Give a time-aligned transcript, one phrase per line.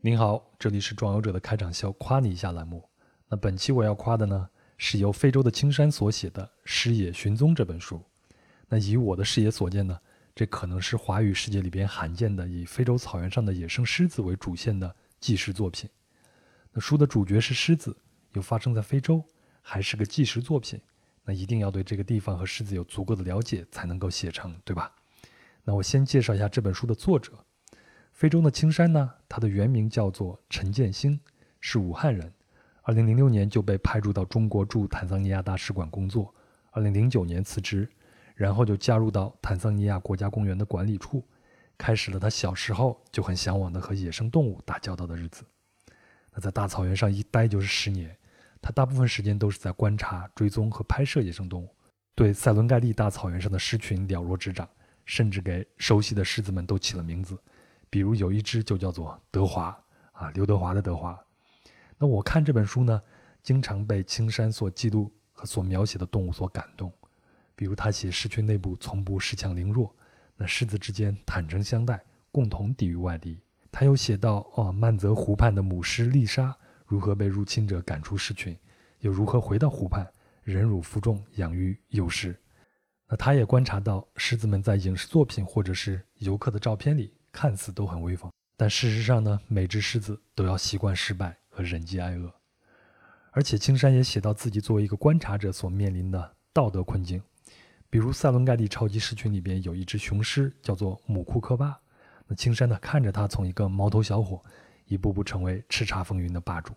[0.00, 2.82] 您好，这里是壮游者的开场秀，夸你一下栏目。
[3.28, 8.02] 那本期我要夸的呢，是由非洲的青山所写的《狮野寻踪》这本书。
[8.68, 9.98] 那以我的视野所见呢，
[10.34, 15.88] 这可能是华语世界里边罕见的以非洲草原上的野生狮子为主线的纪实作品。
[16.72, 17.96] 那书的主角是狮子，
[18.32, 19.22] 又发生在非洲，
[19.60, 20.80] 还是个纪实作品，
[21.24, 24.92] 那一定要对这个地方和狮子有足够的了解才能够写成，对吧？
[25.62, 27.32] 那我先介绍一下这本书的作者。
[28.18, 31.20] 非洲的青山呢，他的原名叫做陈建兴，
[31.60, 32.34] 是武汉人。
[32.82, 36.34] 二零零六年就被派驻到中国驻坦桑尼亚大使馆工作，
[36.72, 37.88] 二零零九年辞职，
[38.34, 41.24] 然后就加入到坦桑尼亚国家公园的管理处，
[41.78, 45.44] 开始了他小时候就很向往的和野生动物打交道的日子。
[46.32, 48.18] 那在大草原上一待就是十年，
[48.60, 51.68] 他大部分时间都是在观察、追踪和拍摄野生动物，
[52.16, 54.68] 对塞伦盖蒂大草原上的狮群了若指掌，
[55.04, 57.38] 甚至给熟悉的狮子们都起了名字。
[57.90, 59.76] 比如有一只就叫做德华
[60.12, 61.18] 啊，刘德华的德华。
[61.96, 63.02] 那我看这本书呢，
[63.42, 66.92] 经常被青山所记录和所描写的动物所感动。
[67.54, 69.92] 比如他写狮群内部从不恃强凌弱，
[70.36, 72.00] 那狮子之间坦诚相待，
[72.30, 73.40] 共同抵御外敌。
[73.72, 78.56] 他又写到哦，曼泽湖畔的母狮丽莎如何被入侵者赶出狮群，
[79.00, 80.08] 又如何回到湖畔
[80.44, 82.38] 忍辱负重养育幼狮。
[83.08, 87.12] 那他也观察到狮子们在影视作品或者是游客的照片里。
[87.40, 92.34] 看似都很威风，但事实上呢，每只狮子都要习惯失败和忍饥挨饿。
[93.30, 97.22] 而且青山也写到自己作为一个观察者所面临的道德困境，
[97.88, 101.78] 比如塞伦盖蒂超级狮群里边有一只雄狮叫做姆库科巴，
[102.26, 104.42] 那青山呢看着它从一个毛头小伙
[104.86, 106.74] 一步步成为叱咤风云的霸主，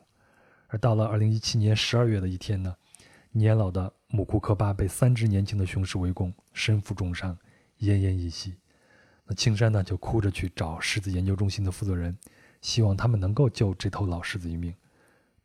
[0.67, 2.76] 而到了二零一七年十二月的一天呢，
[3.32, 7.36] 年老的姆库科巴被三只年轻的雄狮围攻，身负重伤，
[7.80, 8.54] 奄奄一息。
[9.34, 12.18] 青山呢就哭着去找狮子研究中心的负责人，
[12.62, 14.73] 希望他们能够救这头老狮子一命，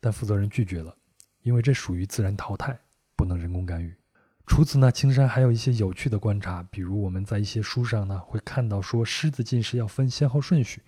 [0.00, 0.96] 但负责人拒绝了，
[1.42, 2.78] 因为这属于自然淘汰，
[3.16, 3.94] 不能人工干预。
[4.46, 10.82] 除此呢，青山还有一些有趣的观察，比如我们在一些书上呢会看到说狮子进食要分先后顺序，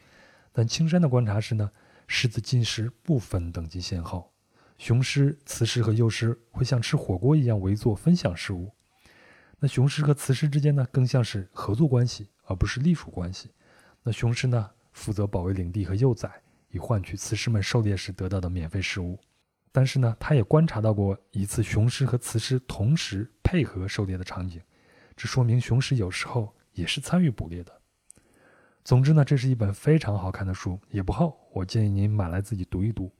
[0.52, 1.70] 但青山的观察是呢，
[2.06, 4.32] 狮子进食不分等级先后，
[4.78, 8.70] 雄狮、雌狮和幼狮会像吃火锅一样围坐分享食物，
[9.58, 12.28] 那雄狮和雌狮之间呢更像是合作关系。
[12.48, 13.50] 而不是隶属关系。
[14.02, 16.30] 那雄狮呢，负责保卫领地和幼崽，
[16.70, 19.18] 以换取雌狮们狩猎时得到的免费食物。
[19.70, 24.60] 但是呢，他也观察到过一次雄狮和雌狮同时配合狩猎的场景，
[25.14, 27.72] 这说明雄狮有时候也是参与捕猎的。
[28.82, 33.12] 总之呢，这是一本非常好看的书，也不厚，我建议您买来自己读一读。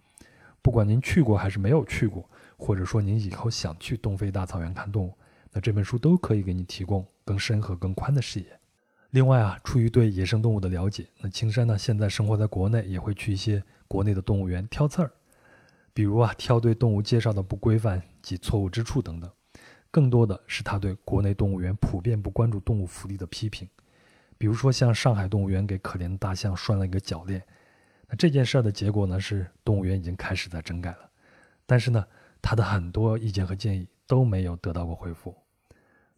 [0.62, 5.14] 不管您去过还是没有去过，或者说您以后想去东非大草原看动物，
[5.52, 8.58] 那这本书都可以给你提供更深和更宽的视野。
[9.10, 15.10] 另外啊，出于对野生动物的了解，那青山呢现在生活在国内，也会去一些国内的动物园挑刺儿，
[15.94, 19.30] 比如啊挑对动物介绍的不规范及错误之处等等。
[19.90, 23.66] 更多的是他对国内动物园普遍不关注动物福利的批评，
[24.36, 27.42] 比如说像上海动物园给可怜的大象拴了一个脚链，
[28.06, 31.10] 那这件事儿的结果呢是动物园已经开始在整改了，
[31.64, 32.04] 但是呢
[32.42, 35.34] 他的很多意见和建议都没有得到过回复。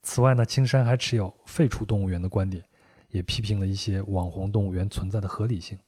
[0.03, 2.65] 此外呢，青山还持有废除动物园的观点。
[3.11, 5.79] 也批评了一些网红动物园存在的合理性，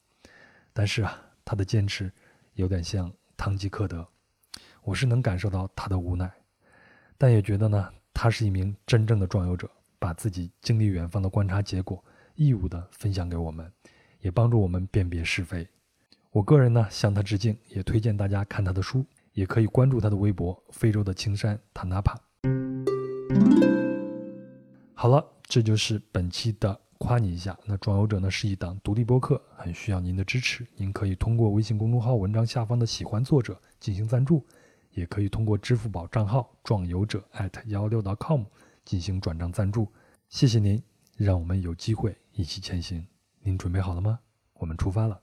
[0.73, 2.13] 但是啊，他的坚持
[2.55, 4.07] 有点像堂吉诃德，
[4.83, 6.31] 我是能感受到他的无奈，
[7.17, 13.71] 但也觉得呢，他是一名真正的壮游者，把自己经历远方的观察结果义务的分享给我们，
[14.21, 15.67] 也帮助我们辨别是非。
[16.31, 22.19] 我个人呢向他致敬，也推荐大家看他的书，也可以关注他的微博“非洲的青山塔纳帕”。
[24.95, 26.81] 好了，这就是本期的。
[27.03, 30.65] 夸你一下，那壮游者呢是一档独立播客，很需要您的支持。
[30.77, 34.47] 您可以通过微信公众号文章下方的喜欢作者进行赞助，
[34.93, 38.45] 也可以通过支付宝账号壮游者艾特幺六 .com
[38.85, 39.91] 进行转账赞助。
[40.29, 40.81] 谢谢您，
[41.17, 43.05] 让我们有机会一起前行。
[43.41, 44.21] 您准备好了吗？
[44.55, 45.21] 我们出发了。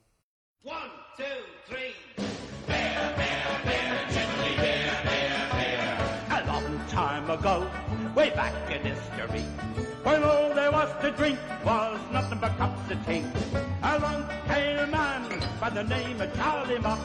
[11.10, 13.24] To drink was nothing but cups of tea.
[13.84, 17.00] A long-tailed man by the name of Charlie Mott,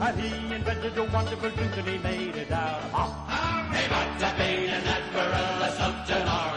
[0.00, 3.12] and he invented a wonderful drink and he made it out hot.
[3.74, 6.49] He might have been an admiral, a sultan, or a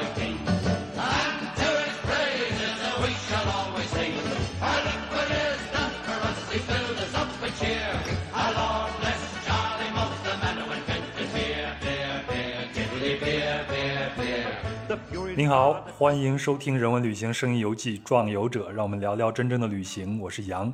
[15.36, 20.20] 您好，欢迎收听《人文旅行声音游记·壮游者》，让我们聊聊真正的旅行。
[20.20, 20.72] 我是杨，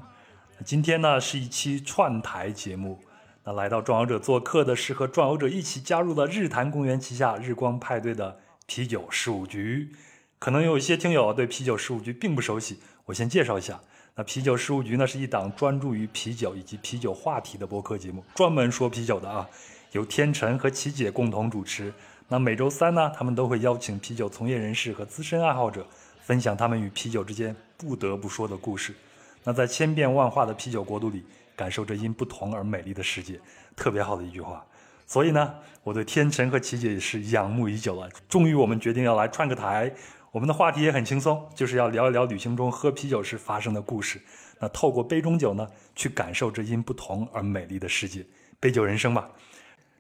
[0.66, 3.00] 今天呢是一期串台节目。
[3.46, 9.94] 那来到壮游者做客的是和壮游者一起加入了日坛公园旗下日光派对的啤酒事务局。
[10.40, 13.80] 可能有一些听友对啤酒事务局并不熟悉，我先介绍一下。
[14.16, 19.48] 那啤酒事务局呢是一档专注于啤酒以及啤酒话题的播客节目，专门说啤酒的啊，
[19.94, 21.94] 由天辰和琪姐共同主持。
[22.32, 25.84] 那每周三呢，他们都会邀请啤酒从业人士和资深爱好者，
[26.22, 28.94] 分享他们与啤酒之间不得不说的故事。
[29.44, 33.40] 那在千变万化的啤酒国度里，感受着因不同而美丽的世界，
[33.76, 34.64] 特别好的一句话。
[35.08, 38.08] 所以呢，我对天成和琪姐也是仰慕已久了。
[38.28, 39.92] 终于，我们决定要来串个台。
[40.32, 44.22] 我们的话题也很轻松，就是要聊一聊旅行中喝啤酒时发生的故事。
[44.60, 48.24] 那透过杯中酒呢，去感受这因不同而美丽的世界。
[48.60, 49.28] 杯酒人生吧。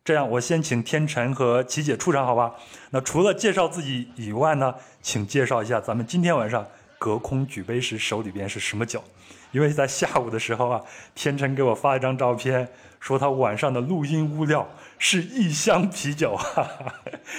[0.04, 2.54] 这样，我先请天辰和琪姐出场，好吧？
[2.90, 6.66] 那除了介绍自己以外呢，请介绍一下咱们今天晚上
[6.98, 9.04] 隔空举杯时手里边是什么酒？
[9.51, 10.81] 因为在下午的时候啊，
[11.13, 12.68] 天辰给我发一张照片，
[13.00, 14.68] 说他晚上的录音物料
[14.98, 16.36] 是一箱啤酒。
[16.36, 16.94] 哈哈，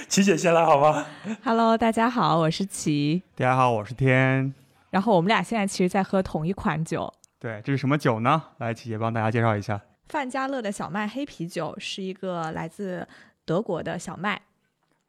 [0.09, 1.07] 琪姐先来好吗
[1.43, 3.23] ？Hello，大家好，我是琪。
[3.37, 4.55] 大家好，我是天。
[4.91, 7.13] 然后我们俩现在其实在喝同一款酒。
[7.39, 8.43] 对，这是什么酒呢？
[8.59, 9.81] 来，琪姐帮大家介绍一下。
[10.11, 13.07] 范家乐的小麦黑啤酒是一个来自
[13.45, 14.41] 德国的小麦。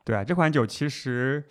[0.06, 1.44] 对啊，这款酒其实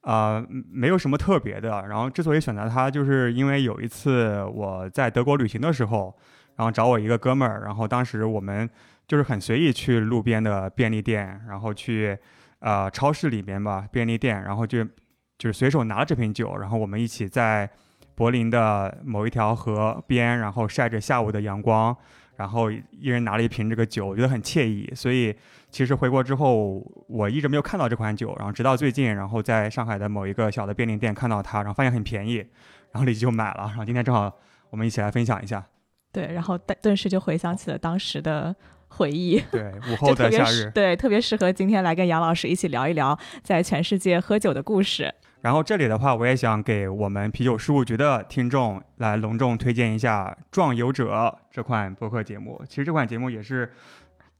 [0.00, 1.86] 啊没有什么特别的。
[1.86, 6.16] 然后之所以选择它，就是因为有一次我在德国旅行的时候，
[6.56, 8.68] 然后找我一个哥们儿，然后当时我们
[9.06, 12.18] 就是很随意去路边的便利店，然后去
[12.60, 14.82] 呃超市里面吧便利店，然后就
[15.36, 17.68] 就是随手拿了这瓶酒，然后我们一起在
[18.14, 21.94] 柏林的某一条河边，然后晒着下午的阳光。
[22.36, 24.90] 然后一人拿了一瓶这个酒，我觉得很惬意。
[24.94, 25.34] 所以
[25.70, 28.34] 其实回国之后，我一直没有看到这款酒。
[28.38, 32.36] 然后直到最近，然后在上海的某一个小的便利店看到它，然后发现很便宜，
[32.92, 33.64] 然后立即就买了。
[33.68, 34.32] 然后今天正好
[34.70, 35.64] 我们一起来分享一下。
[36.12, 38.54] 对，然后顿时就回想起了当时的
[38.88, 39.40] 回忆。
[39.50, 40.70] 对，午后的夏日。
[40.70, 45.12] 对，特别适合今天来跟杨老师一起聊一聊在全世界喝酒的故事。
[45.44, 51.12] 然后这里的话，我也想给我们啤酒事务局的听众来隆重推荐一下《壮游者》
[51.50, 52.64] 这款播客节目。
[52.66, 53.70] 其实这款节目也是，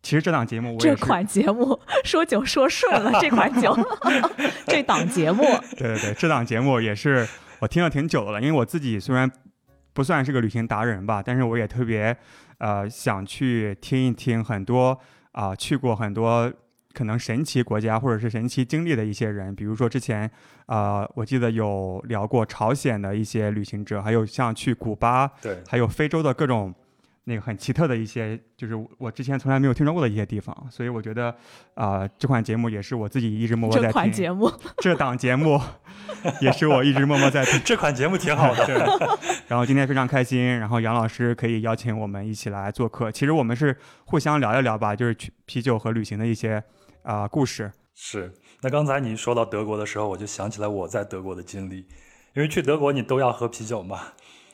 [0.02, 3.76] 其实这档节目我这款节目 说酒说顺了，这款酒
[4.66, 5.42] 这档节目，
[5.76, 7.28] 对对对，这档节目也是
[7.58, 8.40] 我听了挺久的了。
[8.40, 9.30] 因为我自己虽然
[9.92, 12.16] 不算是个旅行达人吧，但是我也特别
[12.56, 14.98] 呃想去听一听很多
[15.32, 16.50] 啊去过很多。
[16.94, 20.30] 可能神奇国家或者是神奇经历的一些人，比如说之前，
[20.66, 26.72] 呃，我记得有聊过朝鲜的一些旅行者，还有像去古巴，对，还有非洲的各种
[27.24, 30.54] 那个很奇特的一些，就是我之前从来没有听说过的一些地方。
[30.70, 31.34] 所以我觉得，
[31.74, 33.88] 啊，这款节目也是我自己一直默默在听。
[33.88, 35.60] 这款节目，这档节目
[36.40, 37.60] 也是我一直默默在听。
[37.64, 39.18] 这款节目挺好的。
[39.48, 43.10] 然后今天非常开心，然后杨老师可以邀请我们一起来做客。
[43.10, 46.62] 其实我们是互相聊一聊吧，就是去啤酒和旅行的一些。
[47.04, 48.32] 啊，故事是。
[48.62, 51.86] 那刚才你说到德国的时候，我就想起来我在德国的经历。
[52.34, 54.00] 因为去德国你都要喝啤酒嘛。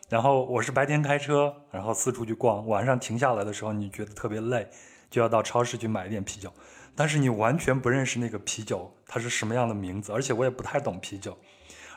[0.09, 4.69] 然后我是白天开车，然后四处去逛，晚上停下来的时候，你觉得特别累，
[5.09, 6.53] 就要到超市去买一点啤酒。
[6.97, 11.39] 但是你完全不认识那个啤酒它是什么样的名字，而且我也不太懂啤酒。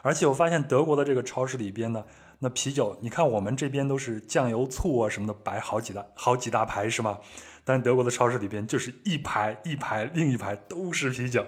[0.03, 2.05] 而且我发现德国的这个超市里边呢，
[2.37, 7.17] 那啤酒，你看我们这边都是酱油、醋啊什么的摆好几大好几大排是吗？
[7.65, 11.45] 但德国的超市里边就是一排一排，另一排都是啤酒，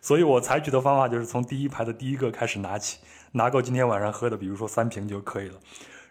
[0.00, 2.98] 所以我采取的方法就是从第一排的第一个开始拿起，
[3.32, 5.58] 拿够今天晚上喝的，比如说三瓶就可以了。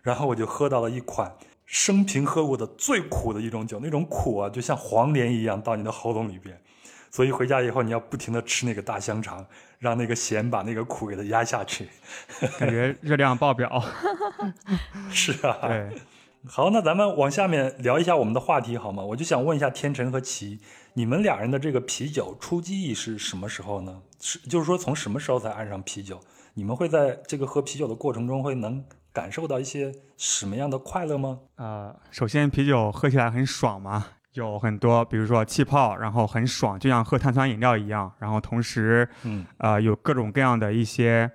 [0.02, 1.34] 然后我就喝到了一款
[1.66, 6.62] 生平喝过的最苦的一种酒，那种苦啊，就像黄连一样到你的喉咙里边。
[7.10, 9.46] 所以回家以后你要不停的吃那个大香肠，
[9.80, 11.88] 让那个咸把那个苦给它压下去，
[12.60, 13.82] 感觉热量爆表。
[15.10, 15.90] 是啊， 对。
[16.50, 19.04] 好，那咱们往下面聊一下我们的话题好吗？
[19.04, 20.60] 我就想问一下天成和齐，
[20.94, 24.02] 你们俩人的这个啤酒初记忆是什么时候呢？
[24.20, 26.20] 是就是说从什么时候才爱上啤酒？
[26.54, 31.40] 你们会在这个喝啤酒的过程中会能感受到一些什么样的快乐吗？
[31.58, 38.12] 呃，首先啤酒喝起来很爽嘛，有很多比如说气泡，然后很爽，就像喝碳酸饮料一样。
[38.20, 41.30] 然后同时，嗯，呃，有各种各样的一些，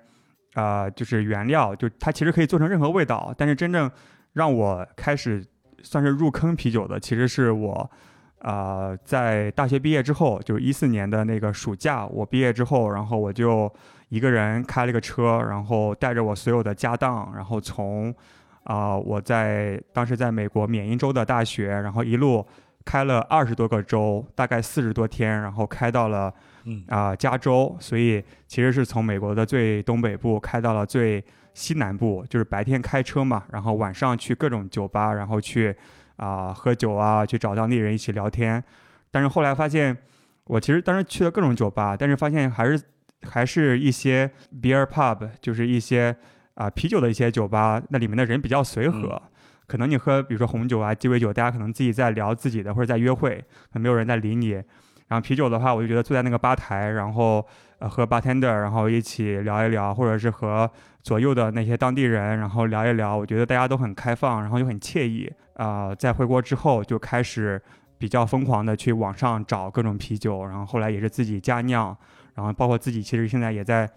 [0.55, 3.89] 呃，就是原料，就它其实可以做成任何味道，但是真正
[4.33, 5.45] 让我开始
[5.81, 7.91] 算是入坑啤酒的，其实是我，
[8.39, 13.71] 啊，在大学毕业之后，就是一四年的那个暑假，我毕业之后，然后我就
[14.09, 18.13] 一个人开了个车，然后带着我所有的家当，然后从，
[18.63, 22.45] 啊，我在当时在美国缅因州的大学，然后一路
[22.85, 26.33] 开了二十多个州，大概四十多天，然后开到了
[26.65, 26.83] 嗯。
[26.87, 31.23] 啊、加州，所以其实是从美国的最东北部开到了最
[31.53, 35.75] 西南部，就是白天开车嘛，然后晚上去各种酒吧，然后去
[36.17, 38.63] 啊、喝酒啊，去找当地人一起聊天。
[39.11, 39.97] 但是后来发现，
[40.45, 42.81] 我其实当时去了各种酒吧，但是发现还是
[43.21, 44.29] 还是一些
[44.61, 46.15] beer pub，就是一些
[46.55, 49.21] 啊、啤酒的一些酒吧，那里面的人比较随和。
[49.65, 54.51] 可能你喝，比如说红酒啊、鸡尾酒，大家可能自己在聊自己的，或者在约会，可能没有人在理你。
[55.07, 57.45] 然后啤酒的话，我就觉得坐在那个吧台，然后
[57.79, 60.69] 呃和 bartender，然后一起聊一聊，或者是和
[61.03, 65.31] 左右的那些当地人，然后聊一聊，我觉得大家都很开放，然后又很惬意。
[65.55, 67.61] 啊、在回国之后就开始
[67.99, 71.95] 比较疯狂的去网上找各种啤酒，然后后来也是自己加酿，
[72.33, 73.87] 然后包括自己其实现在也在，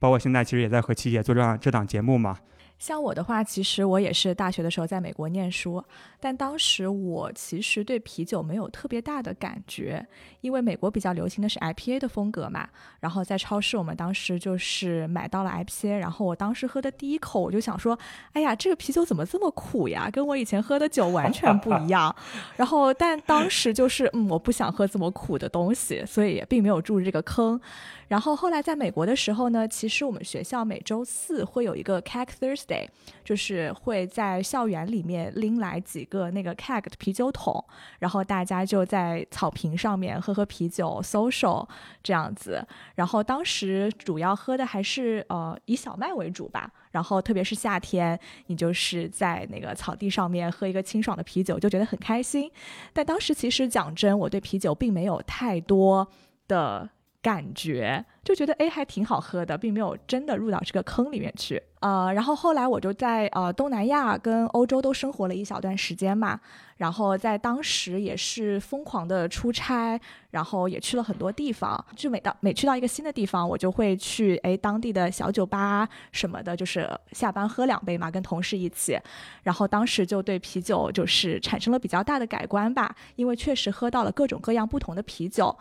[0.00, 2.36] 包括现在其实也在和七姐做这样这档节目嘛。
[2.78, 5.82] 像我的话，其实我也是大学的时候在美国念书，
[6.20, 10.06] 但当时我其实对啤酒没有特别大的感觉，
[10.42, 12.68] 因为美国比较流行的是 IPA 的风格嘛。
[13.00, 17.98] 然后在超市，我们当时就是买到了 IPA，然后我当时喝的第一口，我就想说，
[18.32, 20.10] 哎呀，这个啤酒怎么这么苦呀？
[20.12, 22.14] 跟我以前喝的酒完全不一样。
[22.56, 27.58] 然后，但当时就是，嗯，我不想喝这么苦的东西，所以也并没有入这个坑。
[28.08, 32.86] 然后后来在美国的时候呢，其实我们学校每周四会有一个 Keg Thursday，
[33.24, 37.64] 就是会在校园里面拎来几个那个 CAG 的啤酒桶，
[37.98, 41.66] 然后大家就在草坪上面喝喝啤酒，social
[42.02, 42.64] 这样子。
[42.94, 52.50] 然后当时主要喝的还是呃以小麦为主吧，然后特别是夏天，你就是在那个草地上面喝一个清爽的啤酒，就觉得很开心。
[52.92, 56.06] 但当时其实讲真，我对啤酒并没有太多
[56.46, 56.88] 的
[57.26, 61.60] 感觉，就觉得哎还挺好喝的，并没有真的入到这个坑里面去。
[61.80, 66.38] 呃，然后后来我就在呃东南亚跟欧洲都生活了一小段时间嘛，
[66.76, 71.84] 然后在当时也是疯狂的出差，然后也去了很多地方。
[71.96, 78.96] 就每到每去到一个新的地方，我就会去哎当地的小酒吧什么的，就是下班喝两杯嘛，跟同事一起。
[79.42, 85.56] 然后当时就对啤酒就是产生了比较大的改观吧，因为确实喝到了各种各样不同的啤酒。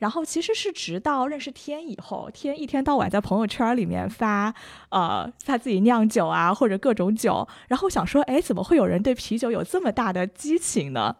[0.00, 4.52] 然后其实是直到认识天以后，天一天到晚在朋友圈里面发，
[4.88, 11.14] 呃，他自己酿酒啊或者各种酒，然后想说，哎，怎么会有人对啤酒有这么大的激情呢？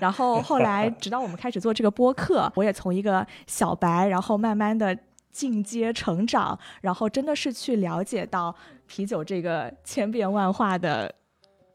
[0.00, 4.98] 然后后来， 直到我们开始做这个播客，我也从一个小白，然后慢慢的
[5.30, 8.52] 进阶成长，然后真的是去了解到
[8.86, 11.14] 啤酒这个千变万化的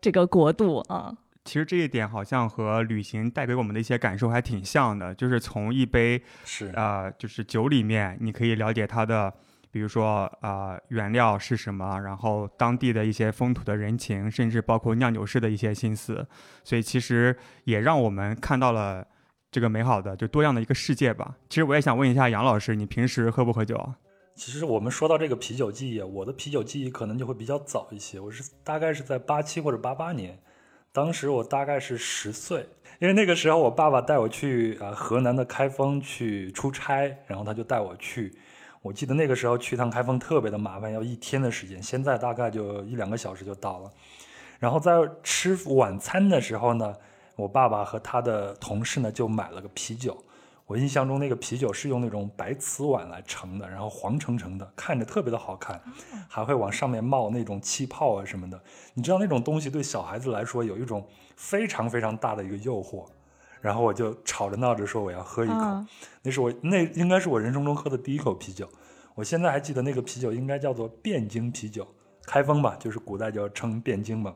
[0.02, 1.16] 这个国度啊。
[1.50, 9.34] 其实这一点好像和旅行带给我们的一些感受还挺像的，就是从一杯是啊，就是酒里面，你可以了解它的，
[9.72, 16.24] 比如说啊、原料是什么，然后当地的一些风土的人情，甚至包括酿酒师的一些心思，
[16.64, 19.04] 所以其实也让我们看到了
[19.50, 21.36] 这个美好的就多样的一个世界吧。
[21.50, 23.96] 其实我也想问一下杨老师，你平时喝不喝酒啊？
[24.36, 28.20] 其实我们说到这个啤酒记忆，我的啤酒记忆可能就会比较早一些。
[28.20, 30.40] 我是大概是在八七或者八八年，
[30.92, 32.68] 当时我大概是十岁，
[33.00, 38.34] 因为那个时候我爸爸带我去啊、河南的开封去出差，然后他就带我去。
[38.82, 43.92] 我记得那个时候去一趟开封特别的麻烦，要一天的时间，现在大概就一两个小时就到了。
[44.58, 46.96] 然后在吃晚餐的时候呢，
[47.36, 50.18] 我爸爸和他的同事呢就买了个啤酒。
[50.70, 55.82] 我印象中那个啤酒是用那种白瓷碗来盛的，然后黄澄澄的，看着特别的好看，
[56.28, 58.62] 还会往上面冒那种气泡啊什么的。
[58.94, 63.08] 你知道那种东西对小孩子来说有一种非常非常大的一个诱惑。
[63.60, 65.88] 然后我就吵着闹着说我要喝一口，嗯
[66.22, 68.70] 那是我那应该是我人生中喝的第一口啤酒。
[69.16, 71.88] 我现在还记得那个啤酒应该叫做汴京啤酒，
[72.28, 74.36] 开封吧，就是古代叫称汴京嘛。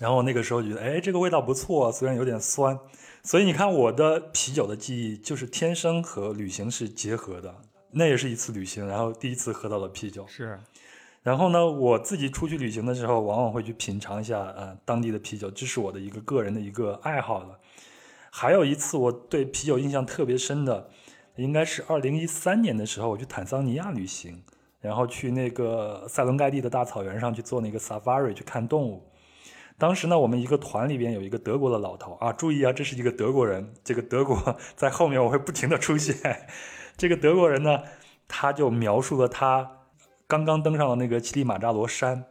[0.00, 2.76] 然后那个时候觉得，哎，这个味道不错，虽然有点酸。
[3.26, 7.54] 所以你看，我的啤酒的记忆就是天生和旅行是结合的。
[7.92, 10.26] 那也是一次旅行，然后第一次喝到了啤酒。
[10.28, 10.60] 是，
[11.22, 17.58] 然后呢，我自己出去旅行的时候，往往会去品尝一下呃当地的啤酒，这是我的一个个人的一个爱好了。
[18.30, 20.90] 还有一次我对啤酒印象特别深的，
[21.36, 24.42] 应该是二零一三年的时候，我去坦桑尼亚旅行，
[24.82, 29.02] 然后去那个塞伦盖蒂的大草原上去做那个 safari 去看动物。
[29.76, 36.46] 当时呢，我们一个团里边有一个德国的老头啊，注意啊，这是一个德国人，这个德国在后面我会不停的出现。
[36.96, 37.80] 这个德国人呢，
[38.28, 39.68] 他就描述了他
[40.28, 42.24] 刚刚登上了那个乞力马扎罗山，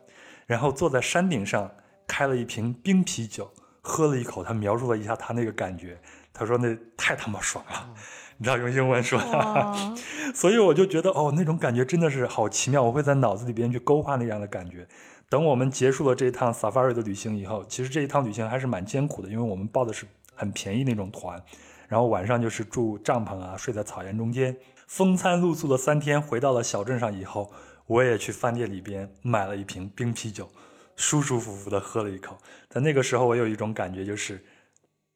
[0.48, 1.70] 然后坐在山顶上
[2.08, 6.00] 开了一瓶冰啤酒，喝了一口，他描述了一下他那个感觉，
[6.32, 7.90] 他说那太他妈爽了，
[8.38, 9.96] 你知道用英文说的。
[10.34, 14.88] 所以我就觉得哦，那种感觉真的是好奇妙，我会在脑子里边去勾画那样的感觉。
[15.34, 21.42] 等我们结束了这一趟 safari 的旅行以后，其实这一趟旅行还是蛮艰苦的，因为我们报的是很便宜那种团，
[21.88, 27.52] 然后晚上就是住帐篷啊，睡在草原中间，风餐露宿了三天，回到了小镇上以后，
[27.88, 30.48] 我也去饭店里边买了一瓶冰啤酒，
[30.96, 32.38] 舒舒服服的喝了一口。
[32.70, 34.40] 在那个时候，我有一种感觉，就是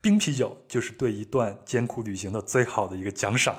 [0.08, 3.54] 冰啤酒就是对一段艰苦旅行的最好的一个奖赏。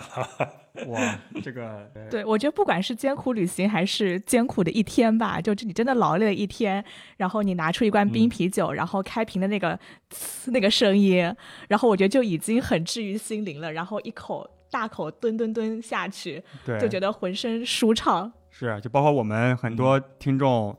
[0.86, 6.82] 哇，这个 对，我觉得不管是艰苦旅行还是艰苦的一天吧，就你真的劳累了一天，
[7.18, 9.78] 然后你拿出一罐冰啤酒，然后开瓶的那个
[10.46, 11.30] 那个声音，
[11.68, 13.70] 然后我觉得就已经很治愈心灵了。
[13.70, 18.32] 然后一口大口吨吨吨下去，对，就觉得浑身舒畅。
[18.50, 20.74] 是，就包括我们很多听众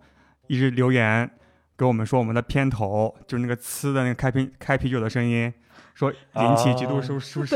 [0.48, 1.30] 一直留言
[1.80, 5.54] 给我们说，我们的片头就是那个呲的那个开瓶开啤酒的声音，
[5.94, 7.56] 说引起极度舒舒适。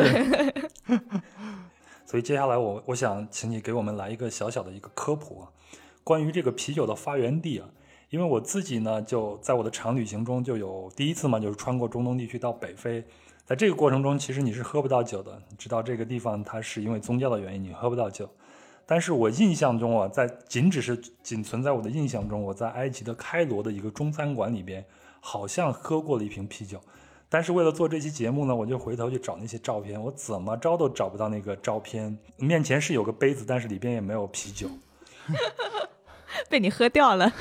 [2.07, 5.51] 所以接下来我我想请你给我们来一个小小的一个科普啊，
[6.05, 7.67] 关于这个啤酒的发源地啊，
[8.11, 13.03] 因为我自己呢就在我的长旅行中就有第一次嘛，就是穿过中东地区到北非，
[13.45, 18.29] 在这个过程中其实你是喝不到酒的，你知道这个地方它是因为宗教的原因你喝不到酒，
[18.85, 24.85] 但是我印象中啊，在仅只是仅存在我的印象中，我在埃及的开罗的一个中餐馆里边
[25.19, 26.81] 好像喝过了一瓶啤酒。
[27.29, 32.15] 但是为了做这期节目呢，我就回头去找那些照片，我怎么着都找不到那个照片。
[32.37, 34.67] 面前是有个杯子，但是里边也没有啤酒，
[36.47, 37.33] 被你喝掉了。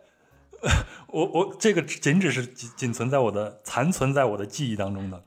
[1.08, 5.24] 我我这个仅只是仅仅存在我的残存在我的记忆当中的。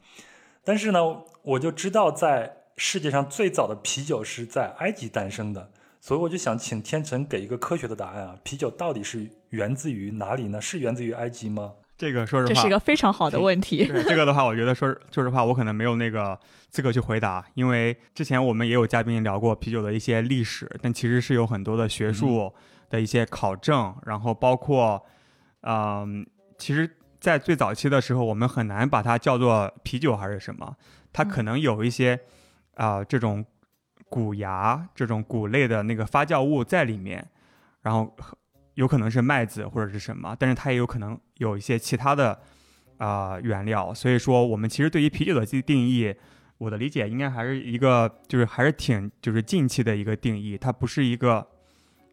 [0.64, 1.00] 但是呢，
[1.42, 5.70] 我就知道在世界上最早的啤酒是在埃及诞生的，
[6.00, 10.60] 所以我就想请天成给一个科学的答案啊，啤酒到底是源自于哪里呢？
[10.60, 11.74] 是源自于埃及吗？
[11.96, 13.86] 这个说实话，这是一个非常好的问题。
[13.86, 16.38] 对这个的话，我觉得说说实话，我可能没有那个
[16.72, 22.52] 资格去回答，因为之前我们也有嘉宾聊过啤酒的一些历史，但其实是有很多的学术
[22.90, 25.06] 的一些考证，然后包括，
[25.62, 26.26] 嗯，
[26.58, 30.76] 其实，在最早期的时候，我们很难把它叫做啤酒还是什么，
[31.14, 32.20] 它可能有一些
[32.84, 33.46] 啊这种
[34.10, 37.26] 谷芽、这种谷类的那个发酵物在里面，
[37.82, 38.16] 然后。
[38.76, 42.40] 有可能是麦子或者是什么，但是它也有可能有一些其他的
[42.98, 43.94] 啊原料。
[43.94, 46.16] 所以说，我们其实对于啤酒的定义，
[46.58, 51.46] 我的理解应该还是一个，就是还是挺就是近期的一个定义，它不是一个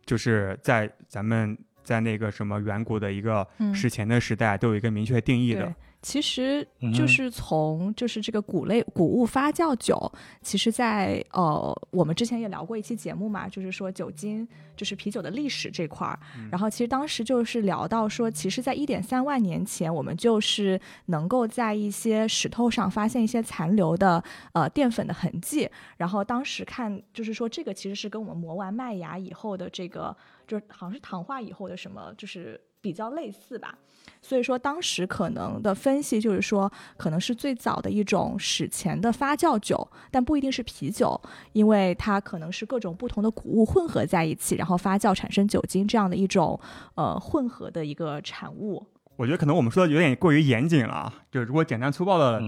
[0.05, 5.73] 就是在咱们在那个什么远古的一个史前的时代都有一个明确定义的。
[6.01, 16.19] 其实就是从就是这个谷类谷物发酵酒，其实，在呃我们之前也聊过一期节目嘛，就是说酒精就是啤酒的历史这块儿。
[16.51, 25.69] 然后其实当时就是聊到说，其实，在一点三万年前，我们就是能够在一些石头上发现一些残留的呃淀粉的痕迹。
[25.97, 33.75] 然后当时看就是说，这个其实是跟我们磨完麦芽以后的这个，就是好像是糖化以后的什么，就是比较类似吧。
[34.21, 41.21] 所以说，当时可能的分析就是说，可能是最早的一种史前的发酵酒，但不一定是啤酒，
[41.53, 46.59] 因为它可能是各种不同的谷物混合在一起，然后发酵产生酒精这样的一种
[46.95, 48.85] 呃混合的一个产物。
[49.17, 52.43] 我觉得可能我们说的有点过于严谨了，就如果简单粗暴的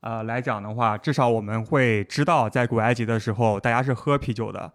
[0.00, 4.70] 呃来讲的话，至少我们会知道，在古埃及的时候，大家是喝啤酒的，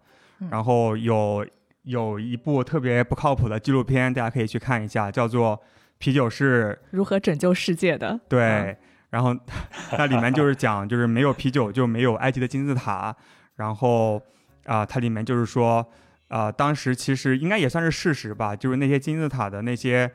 [0.50, 1.46] 然后有
[1.82, 5.60] 有一部特别不靠谱的纪录片，大家可以去看一下，叫做。
[5.98, 8.18] 啤酒是如何拯救世界的？
[8.28, 8.76] 对，
[9.10, 9.32] 然后
[9.96, 13.14] 它里面就是讲，就是没有啤酒就没有埃及的金字塔。
[13.54, 14.20] 然后
[14.64, 15.86] 啊，它里面就是说，
[16.26, 20.10] 啊，当时其实应该也算是事实吧，就是那些金字塔的那些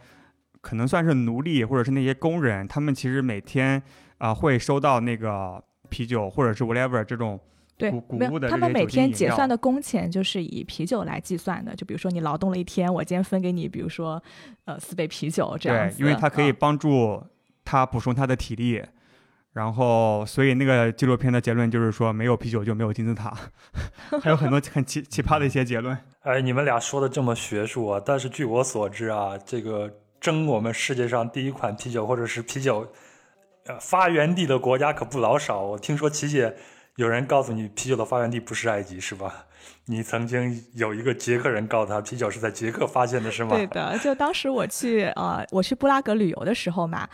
[0.60, 3.82] 可能算是奴隶或者是那些工人，他们其实每天
[4.18, 7.40] 啊会收到那个啤酒或者是 whatever 这种。
[7.78, 11.76] 对，没有，他们每天结算的工钱就是以啤酒来计算的。
[11.76, 14.22] 就比如说你劳动了一天，我今天分给你，比如说，
[14.66, 16.00] 呃，四杯啤酒这样子。
[16.00, 17.24] 对，因为它可以帮助
[17.64, 18.84] 他补充他的体力。
[19.54, 23.32] 然后，所以那个纪录片的结论就是说，没有啤酒就没有金字塔。
[24.22, 25.96] 还有很多很奇奇葩的一些结论。
[26.22, 28.02] 哎，你们俩说的这么学术啊！
[28.04, 32.88] 但是据我所知啊，这个争我们世界上第一款啤酒或者是啤酒
[33.68, 35.62] 呃发源地的国家可不老少。
[35.62, 36.56] 我听说琪姐。
[36.98, 39.46] 有人告诉你啤酒的发源地不是埃及，是吧？
[39.86, 43.56] 你曾经有一个捷克人告诉他，啤酒是在捷克发现的，是吗？
[43.56, 47.08] 对的，就当时我去呃，我去布拉格旅游的时候嘛，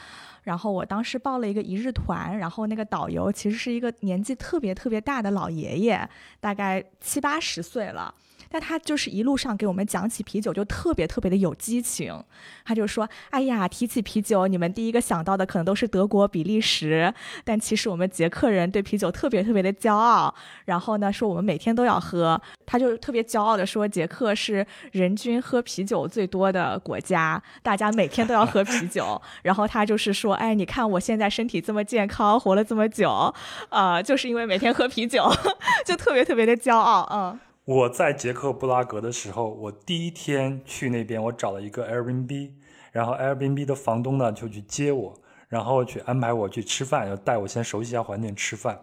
[0.43, 8.15] 然后我当时报了一个一日团，然后那个导游其实是一个年纪特别特别大的老爷爷，大概七八十岁了。
[8.53, 12.23] 但他就是一路上给我们讲起啤酒，就特别特别的有激情。
[12.63, 17.11] 他就说：“哎呀，提起啤酒，你们第一个想到的可能都是德国、比利时，
[17.43, 20.31] 但其实我们捷克人对啤酒特别特别的骄傲。
[20.65, 22.39] 然后呢，说我们每天都要喝。
[22.63, 29.19] 他就特别骄傲的说，捷克是人均喝啤酒最多的国家，大家每天都要喝啤酒。
[29.41, 33.33] 然后他就是说，哎，你看我现在身体这么健康，活了这么久，
[33.69, 35.27] 呃，就是因为每天喝啤酒，
[35.83, 42.51] 就特别特别的骄傲，嗯。”我在捷克布拉格的时候，我第一天去那边，我找了一个 Airbnb，
[42.91, 45.13] 然后 Airbnb 的房东呢就去接我，
[45.47, 48.77] 然后去安排我去吃饭，要带我先熟悉一下环境吃饭。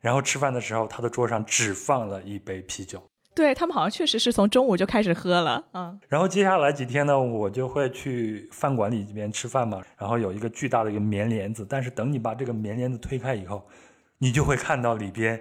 [0.00, 3.02] 然后吃饭的时候，他的桌上只放了一杯啤酒。
[3.34, 5.98] 对他们好像确实是从中午就开始喝了，嗯。
[6.06, 13.66] 然后接下来几天呢，我就会去饭馆里边吃饭嘛，然后有一个巨大的一个棉帘子，但是等你把这个棉帘子推开以后，
[14.18, 15.40] 你就会看到里边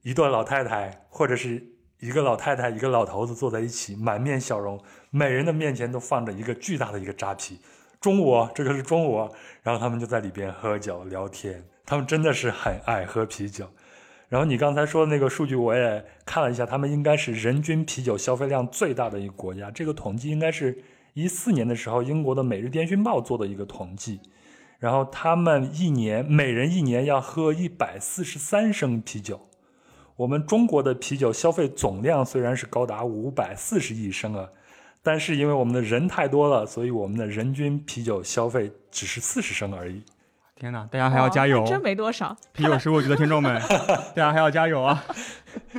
[0.00, 1.62] 一对老太太或者是。
[2.02, 4.76] 一个老太太，一个老头子坐在一起，满面笑容，
[5.10, 7.60] 每人的面前都放着一个巨大的一个扎啤。
[8.00, 9.30] 中午，这个是中午，
[9.62, 11.62] 然后他们就在里边喝酒聊天。
[11.86, 13.68] 他们真的是很爱喝啤酒。
[14.28, 19.70] 然后你刚才说的那个数据，我也看了一下，他们应该是人均啤酒消费量最大的一个国家。
[19.70, 20.76] 这个统计应该是
[21.14, 24.20] 一四年的时候，英国的《每日电讯报》做的一个统计。
[24.80, 29.48] 然后他们一年每人一年要喝一百四十三升啤酒。
[30.16, 34.48] 我们中国的啤酒消费总量虽然是高达五百四十亿升啊，
[35.02, 40.02] 但是因为我们的人太多了，所以我们的人均啤酒消费只是四十升而已。
[40.54, 41.64] 天哪，大家还要加油！
[41.66, 42.36] 真没多少。
[42.52, 43.60] 啤酒事务局的听众们，
[44.14, 45.04] 大家还要加油啊！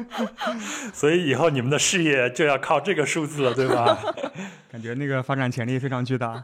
[0.92, 3.98] 所以以后你们的事业就要靠这个数字了，对吧？
[4.70, 6.44] 感觉那个发展潜力非常巨大。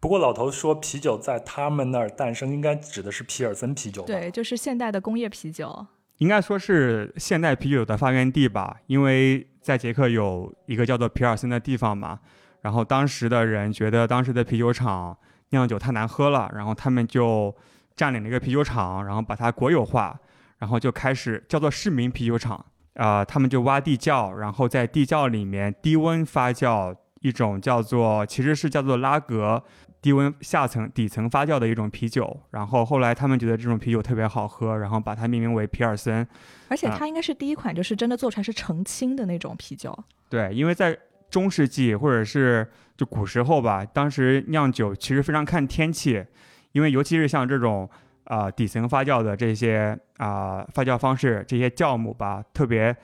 [0.00, 4.02] 不过老头说啤酒在他们那儿诞生，应该指的是皮尔森啤酒。
[4.02, 5.86] 对，就是现代的工业啤酒。
[6.18, 12.18] 应该说是现代啤酒的发源地吧，因为在捷克有一个叫做皮尔森的地方嘛。
[12.62, 15.16] 然后当时的人觉得当时的啤酒厂
[15.50, 17.54] 酿酒太难喝了，然后他们就
[17.94, 20.18] 占领了一个啤酒厂，然后把它国有化，
[20.58, 22.64] 然后就开始叫做市民啤酒厂。
[22.94, 29.62] 啊，他们就挖地窖，然后在地窖里面低温发酵一种叫做，其实是叫做拉格。
[30.06, 36.24] 低温下层底层发酵的一种啤酒，然后后来他们觉得这种啤酒特别好喝，然后把它命名为皮尔森。
[36.68, 39.92] 而且它应该是第一款，就是真的做出来是澄清的那种啤酒。
[40.28, 40.96] 对，因为在
[41.28, 42.64] 中世纪或者是
[42.96, 46.24] 就古时候吧，当时酿酒其实非常看天气，
[46.70, 47.90] 因为尤其是像这种
[48.26, 52.96] 啊底层发酵的这些啊发酵方式，这些酵母吧，特别。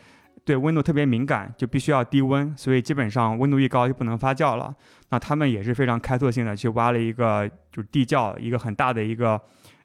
[0.44, 4.74] 对温度特别敏感，就必须要低温，所以基本上温度一高就不能发酵了。
[5.12, 9.38] 那他们也是非常开拓性的，去挖了一个就是地窖，一个很大的一个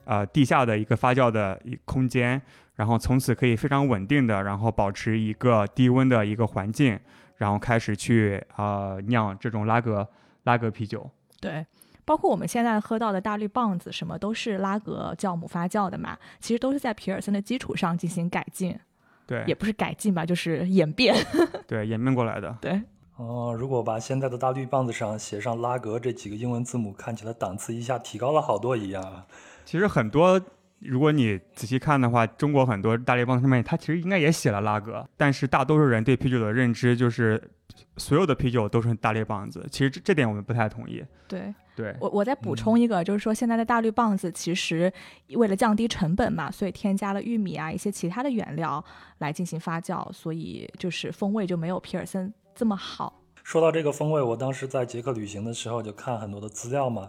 [0.06, 2.42] 呃地下的一个发酵的一空间，
[2.76, 6.98] 然后从此可以非常稳定的，然后保持一个低温的一个环境，
[7.36, 10.08] 然后开始去呃酿这种拉格
[10.44, 11.12] 拉格啤酒。
[11.42, 11.66] 对，
[12.06, 18.80] 包括我们现在喝到的大绿棒子，什么都是拉格酵母发酵的嘛，其实都是在皮尔森的基础上进行改进。
[19.26, 21.14] 对，也不是改进吧，就是演变。
[21.68, 22.58] 对，演变过来的。
[22.62, 22.82] 对。
[23.18, 29.26] 哦，如果把现在的大绿棒子上写上拉格这几个英文字母，看起来档次一下提高了好多一样。
[29.66, 30.40] 其实很多，
[30.80, 37.42] 如果你仔细看的话，中国很多大绿棒上面，它其实应该也写了拉格，但是大多数人对啤酒的认知就是
[37.98, 39.68] 所有的啤酒都是大绿棒子。
[39.72, 41.04] 其实这这点我们不太同意。
[41.28, 41.54] 对。
[41.76, 44.92] 对我，我再补充一个，就是说现在的大绿棒子其实
[45.36, 48.84] 为了降低成本嘛，所以添加了玉米啊一些其他的原料
[49.20, 53.22] 来进行发酵，所以就是风味就没有皮尔森这么好。
[53.44, 57.08] 说到这个风味，我当时在捷克旅行的时候就看很多的资料嘛，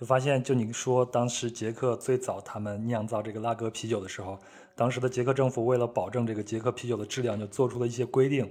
[0.00, 4.38] 就发现就你说当时捷克最早他们酿造这个拉格啤酒的时候，
[4.74, 8.50] 当时的捷克政府为了保证这个捷克啤酒的质量，就做出了一些规定，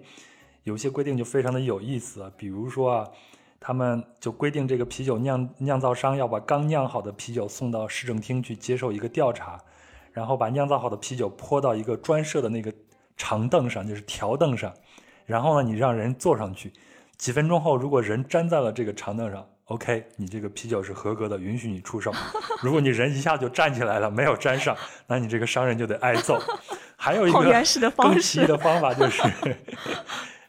[0.61, 3.09] 有些规定就非常的有意思，比如说啊。
[3.57, 9.59] 他们就规定，这个啤酒酿酿造商要把刚酿好的啤酒送到市政厅去接受一个调查，
[10.11, 12.71] 然后把酿造好的啤酒泼到一个专设的那个
[13.17, 14.71] 长凳上，就是条凳上，
[15.25, 16.71] 然后呢，你让人坐上去，
[17.17, 22.11] 几分钟后，如果人粘在了这个长凳上，OK，你这个啤酒是合格的，允许你出售。
[22.61, 24.75] 如果你人一下就站起来了，没有粘上，
[25.07, 26.39] 那你这个商人就得挨揍。
[26.95, 27.39] 还有一个
[27.97, 29.21] 更奇异的方法就是。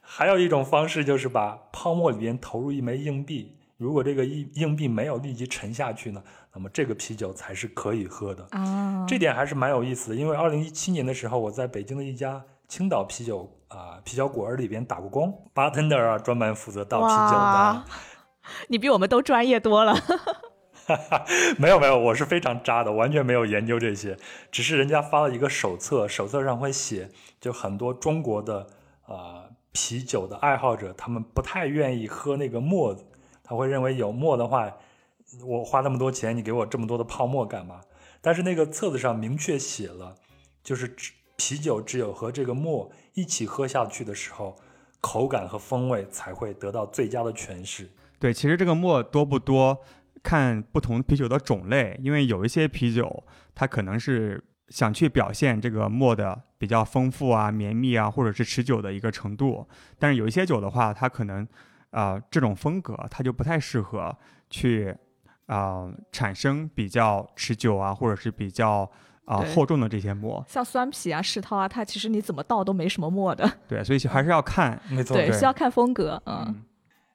[0.03, 6.23] 还有一种方式就是把泡沫里边投入一枚硬币，如果这个硬硬币没有立即沉下去呢，
[6.55, 9.05] 那么这个啤酒才是可以喝的啊。
[9.07, 17.85] 这点还是蛮有意思的，因为二零一七年的时候，我在北京的一家青岛啤酒啊啤酒馆里边打过工，bartender 啊，专门负责倒啤酒的。
[18.69, 19.95] 你比我们都专业多了。
[21.59, 24.17] 没有没有，我是非常渣的，完全没有研究这些，
[24.51, 28.67] 只是人家发了一个手册，手册上会写就很多中国的
[29.07, 29.45] 啊。
[29.79, 33.05] 啤酒的爱好者，他们不太愿意喝那个沫子，
[33.45, 34.73] 他会认为有沫的话，
[35.45, 37.83] 我花那么多钱，你给我这么多的泡沫干嘛？
[38.23, 40.15] 但是那个册子上明确写了，
[40.63, 44.57] 就是只啤酒只有和这个沫一起喝下去的时候，
[45.01, 47.91] 口感和风味才会得到最佳的诠释。
[48.19, 49.79] 对，其实这个沫多不多，
[50.23, 59.69] 看不同啤酒的种类，因为有一些啤酒它可能是想去表现这个沫的比较丰富啊、绵密啊，或者是持久的一个程度，
[59.99, 61.47] 但是有一些酒的话，它可能
[61.91, 64.17] 啊、这种风格它就不太适合
[64.51, 64.97] 去
[65.47, 68.91] 啊、产生比较持久啊，或者是比较
[69.27, 70.43] 啊、对厚重的这些墨。
[70.49, 74.81] 像酸皮啊、世涛啊，它其实你怎么倒都没什么墨的， 对，所以还是要看。
[74.89, 76.63] 没错，对，对是要看风格，嗯，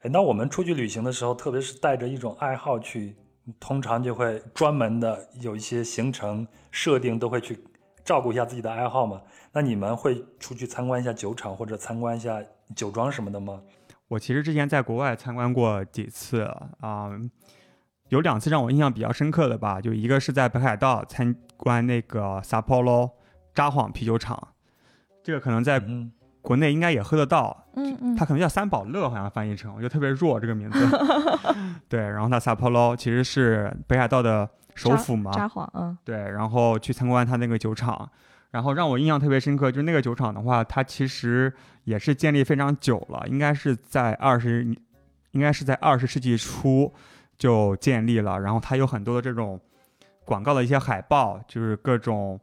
[0.03, 3.15] 那我们出去旅行的时候，特别是带着一种爱好去，
[3.59, 7.63] 通常就会专门的有一些行程设定，都会去
[8.03, 9.21] 照顾一下自己的爱好嘛。
[9.53, 12.41] 那你们会出去参观一下酒厂或者参观一下
[12.75, 13.61] 酒庄什么的吗？
[14.07, 16.41] 我其实之前在国外参观过几次
[16.81, 17.09] 啊、
[18.09, 23.11] 有两次让我印象比较深刻的吧，就一个是在北海道参观那个 Sapporo
[23.53, 24.47] 札幌啤酒厂，
[25.23, 28.15] 这个可能在嗯，国内应该也喝得到，嗯嗯。
[28.15, 30.79] 它可能叫三宝乐，好像翻译成，我觉得特别弱这个名字。
[31.87, 35.95] 对，然后它 Sapporo 其实是北海道的首府嘛，札幌，嗯。
[36.03, 38.09] 对，然后去参观它那个酒厂，
[38.49, 44.63] 然后让我印象特别深刻，就是那个酒厂的话，它其实也是建立非常久了，应该是在二十，
[45.31, 46.91] 应该是在二十世纪初
[47.37, 49.59] 就建立了，然后它有很多的这种
[50.31, 52.39] 广告的一些海报，就是各种。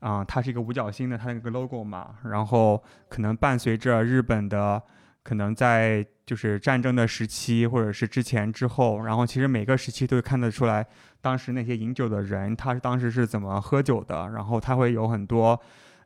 [0.00, 4.82] 啊、它是一个五角星的，它那个 logo 嘛，然后可能伴随着日本的，
[5.22, 10.86] 可能在就是战争的时期，或者是之前之后，然后其实每个时期都会看得出来，
[11.20, 15.60] 当时那些饮酒的人，他是当时是怎么喝酒的，然后他会有很多，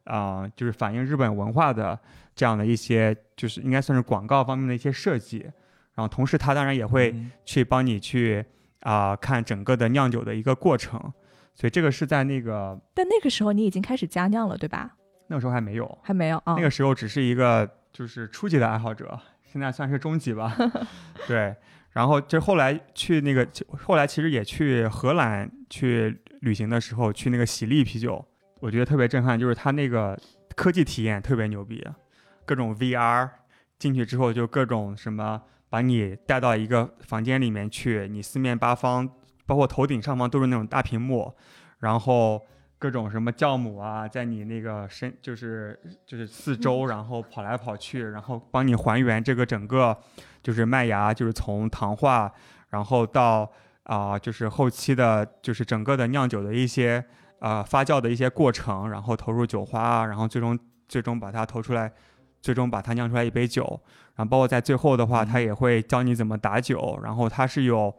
[0.07, 1.97] 啊、就是反映日本文化的
[2.35, 5.49] 这样的一些，就是应该算是广告方面的一些设计。
[5.95, 8.45] 然后同时，他当然也会嗯去帮你去
[8.81, 11.01] 啊、看整个的酿酒的一个过程，
[11.55, 14.97] 所以这个是在那个但那个时候你已经开始加酿了，对吧？
[15.29, 20.55] 那个时候还没有，还没有啊，那个时候只是一个就是初级的爱好者，现在算是中级吧。
[21.27, 21.55] 对，
[21.93, 28.23] 然后就后来去那个，后来其实也去荷兰去旅行的时候，去那个喜力啤酒，
[28.61, 30.19] 我觉得特别震撼，就是它那个
[30.55, 31.83] 科技体验特别牛逼，
[32.45, 33.31] 各种 VR
[33.79, 35.41] 进去之后就各种什么，
[35.71, 39.09] 把你带到一个房间里面去，你四面八方，
[39.47, 41.33] 包括头顶上方都是那种大屏幕，
[41.79, 42.41] 然后。
[42.77, 49.97] 各种什么酵母啊，在你那个身就是就是四周，然后跑来跑去，然后帮你还原这个整个
[50.43, 52.31] 就是麦芽，就是从糖化，
[52.69, 53.51] 然后到
[53.85, 57.03] 啊、就是后期的，就是整个的酿酒的一些
[57.39, 61.91] 啊、发酵的一些过程，然后投入酒花啊，然后最终最终把它投出来，
[62.43, 63.81] 最终把它酿出来一杯酒，
[64.17, 67.95] 然后包括在最后的话，它也会教你怎么打酒，然后它是有。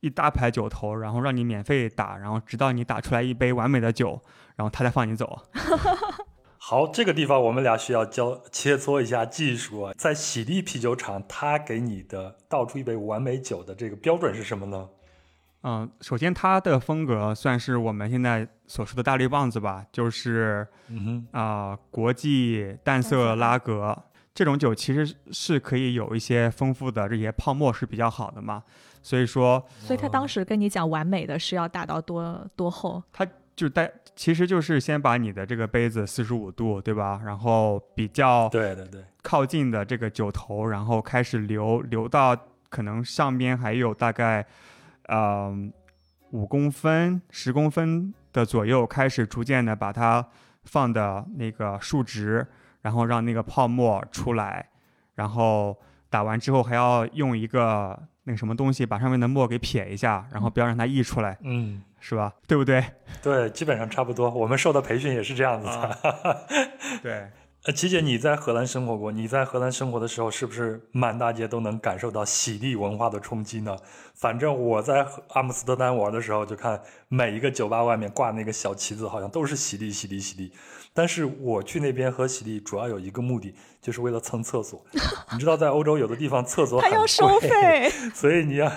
[0.00, 4.20] 一大排酒头，然后让你免费打，然后直到你打出来一杯完美的酒，
[4.56, 5.42] 然后他才放你走。
[6.58, 9.94] 好，这个地方我们俩需要交切磋一下技术啊。
[9.96, 14.88] 在喜力啤酒厂，他给你的倒出一杯完美酒的这个标准是什么呢？
[15.62, 23.96] 嗯，首先它的风格算是我们现在所说的大绿棒子吧，就是嗯哼，啊、国际淡色拉格
[24.32, 28.62] 这种酒其实是可以有一些丰富的这些泡沫是比较好的嘛，
[29.06, 33.00] 所以说所以他当时跟你讲完美的是要打到多多厚？
[33.12, 37.20] 他就带其实就是先把你的这个杯子四十五度，对吧？
[37.24, 42.36] 然后比较对对对，靠近的这个酒头，然后开始流流到
[42.68, 44.44] 可能上边还有大概，
[45.04, 45.72] 嗯，
[46.32, 50.26] 五公分、十公分的左右，开始逐渐的把它
[50.64, 52.44] 放的那个竖直，
[52.82, 54.68] 然后让那个泡沫出来，
[55.14, 55.78] 然后
[56.10, 62.32] 打完之后还要用一个那个什么东西把上面的墨给撇一下，然后不要让它溢出来，嗯，是吧？
[62.46, 62.84] 对不对？
[63.22, 64.28] 对，基本上差不多。
[64.28, 65.72] 我们受的培训也是这样子的。
[65.72, 66.36] 啊
[67.02, 67.28] 对。
[67.64, 69.10] 呃，琪姐，你在荷兰生活过？
[69.10, 73.76] 你在荷兰生活的时候，是不是满大街都能感受到洗地文化的冲击呢？
[74.14, 80.52] 反正我在阿姆斯特丹玩的时候，就看每一个酒吧外面挂那个小旗子，好像都是喜力、喜力、喜力。
[80.96, 84.82] 但是我去那边喝喜力，主要有一个目的，就是为了蹭厕所。
[85.34, 88.72] 你知道，在欧洲有的地方厕所很他要收费， 所以你要，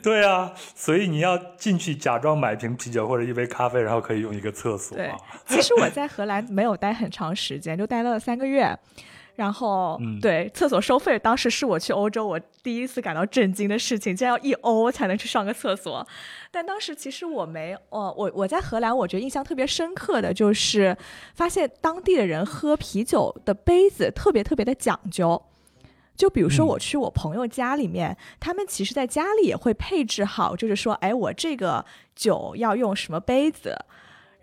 [0.00, 5.18] 对啊，所以你要进去假装买瓶啤酒或者一杯咖啡，然后可以用一个厕所、对啊。
[5.48, 8.78] 其实我在荷兰没有待很长时间，就待了三个月。
[9.36, 16.06] 然后，嗯对厕所收费，当时是我去欧洲我第一次感到震惊的事情，竟然要一欧才能去上个厕所。
[16.50, 20.96] 但当时其实我没，哦，我我在荷兰，我觉得印象特别深刻的就是
[21.34, 25.40] 发现当地的人喝啤酒的杯子特别特别的讲究。
[26.16, 33.76] 就比如说嗯我去我朋友家里面，他们其实在家里也会配置好，就是说，哎，我这个酒要用什么杯子。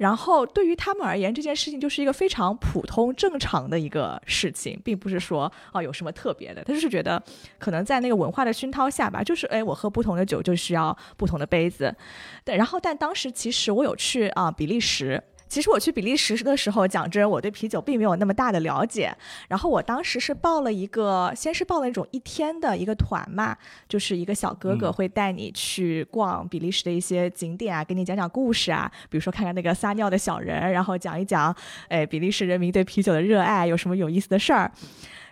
[0.03, 6.61] 然后对于他们而言，这件事情就是一个非常普通正常的一个事情，并不是说啊有什么特别的。
[6.65, 7.21] 他就是觉得
[7.57, 11.95] 可能在那个文化的熏陶下吧，就是哎，我喝不同的酒就需要不同的杯子。
[12.43, 15.23] 对，然后但当时其实我有去啊、比利时。
[15.53, 19.15] 其实我去比利时的时候，讲真，我对啤酒并没有那么大的了解。
[19.47, 23.55] 然后我当时是报了一个，先是报了那种一天的一个团嘛，
[23.87, 31.55] 就是一个小哥哥嗯会带你去逛比利时的一些景点啊，给你讲讲故事啊，比如说看看那个撒尿的小人，然后讲一讲，
[31.87, 34.71] 哎，比利时人民对啤酒的热爱有什么有意思的事儿。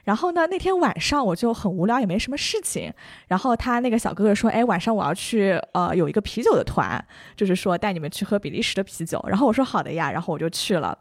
[0.04, 2.92] 然后呢，那天晚上我就很无聊，也没什么事情。
[3.28, 7.04] 然后他那个小哥哥说：“哎，晚上我要去，呃，有一个啤酒的团，
[7.36, 10.98] 就是说带你们去喝比利时的啤酒。”然后我说：“好的呀。”然后我就去了。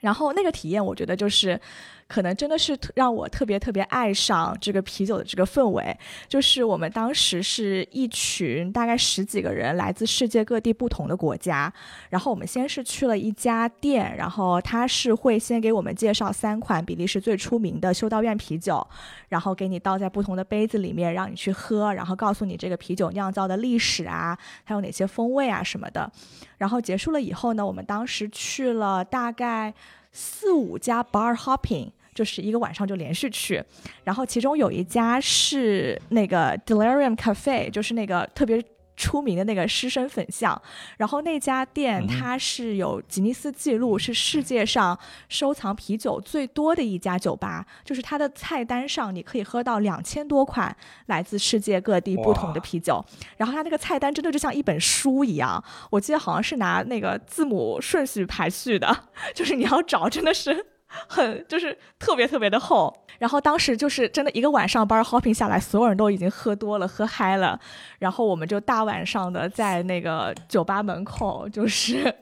[0.00, 1.58] 然后那个体验，我觉得就是，
[2.06, 5.96] 可能真的是让我特别特别爱上这个啤酒的这个氛围。
[6.28, 11.72] 就是我们当时是一群大概十几个人，来自世界各地不同的国家。
[12.10, 18.86] 然后我们先是去了一家店，然后他是会先给我们介绍三款比利时最出名的修道院啤酒，
[19.28, 26.10] 然后给你倒在不同的杯子里面，让你去喝，然后告诉你这个啤酒酿造的历史啊，还有哪些风味啊什么的。
[26.58, 29.74] 然后结束了以后呢，我们当时去了大概
[30.14, 31.90] 四五家 bar hopping。
[32.14, 33.60] 就是一个晚上就连续去，
[34.04, 38.64] 然后其中有一家是那个 Delirium Cafe，就是那个特别
[38.96, 40.60] 出名的那个狮身粉象，
[40.98, 50.74] 然后那家店它是有吉尼斯记录，是世界上收藏啤酒最多的一家酒吧，就是它的菜单上你可以喝到两千多款
[51.06, 53.04] 来自世界各地不同的啤酒，
[53.36, 59.04] 然后它那个菜单真的就像一本书一样，我记得好像是拿那个字母顺序排序的，
[59.34, 60.66] 就是你要找真的是。
[61.08, 67.58] 很就是特别特别的厚，然后当时就是真的一个晚上班儿 hopping 下来，所有人都已经喝多了，喝嗨了，
[67.98, 72.14] 然后我们就大晚上的在那个酒吧门口，就是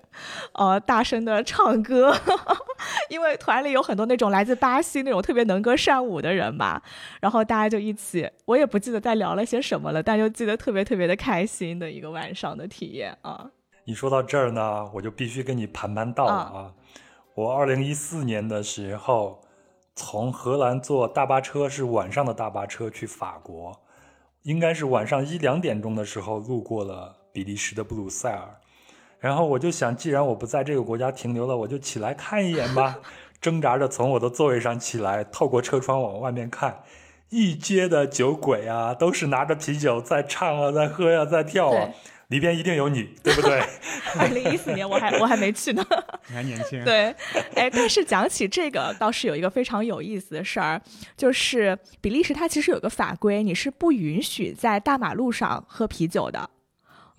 [0.53, 2.15] 呃大声的唱歌，
[3.09, 6.81] 因为团里有很多那种来自巴西那种特别能歌善舞的人嘛，
[7.21, 13.51] 然后大家就一起，我也不记得在聊了些什么了，但就记得特别特别的开心的一个晚上的体验啊。
[13.85, 16.73] 你说到这儿呢，我就必须跟你盘盘道了啊！
[17.35, 19.41] 我二零一四年的时候，
[19.97, 23.75] 从荷兰坐大巴车，是晚上的大巴车去法国，
[24.43, 28.61] 应该是晚上一两点钟的时候路过了比利时的布鲁塞尔，
[29.19, 32.99] 然后我就想，既然我不在这个国家停留了，我就起来看一眼吧，
[33.41, 36.83] 挣扎着从我的座位上起来，透过车窗往外面看。
[37.31, 41.87] 一街的酒鬼啊，都是拿着啤酒在唱啊，在喝呀、在跳啊。
[41.87, 41.95] 对，
[42.33, 43.63] 里边一定有你，对不对？
[44.19, 45.87] 二零一四年我还我还没去呢。
[46.29, 47.15] 你还年轻，对，
[47.55, 50.81] 哎，但是讲起这个，倒是有一个非常有意思的事儿，
[51.15, 56.49] 就是比利时它其实有个法规，你是不允许在大马路上喝啤酒的。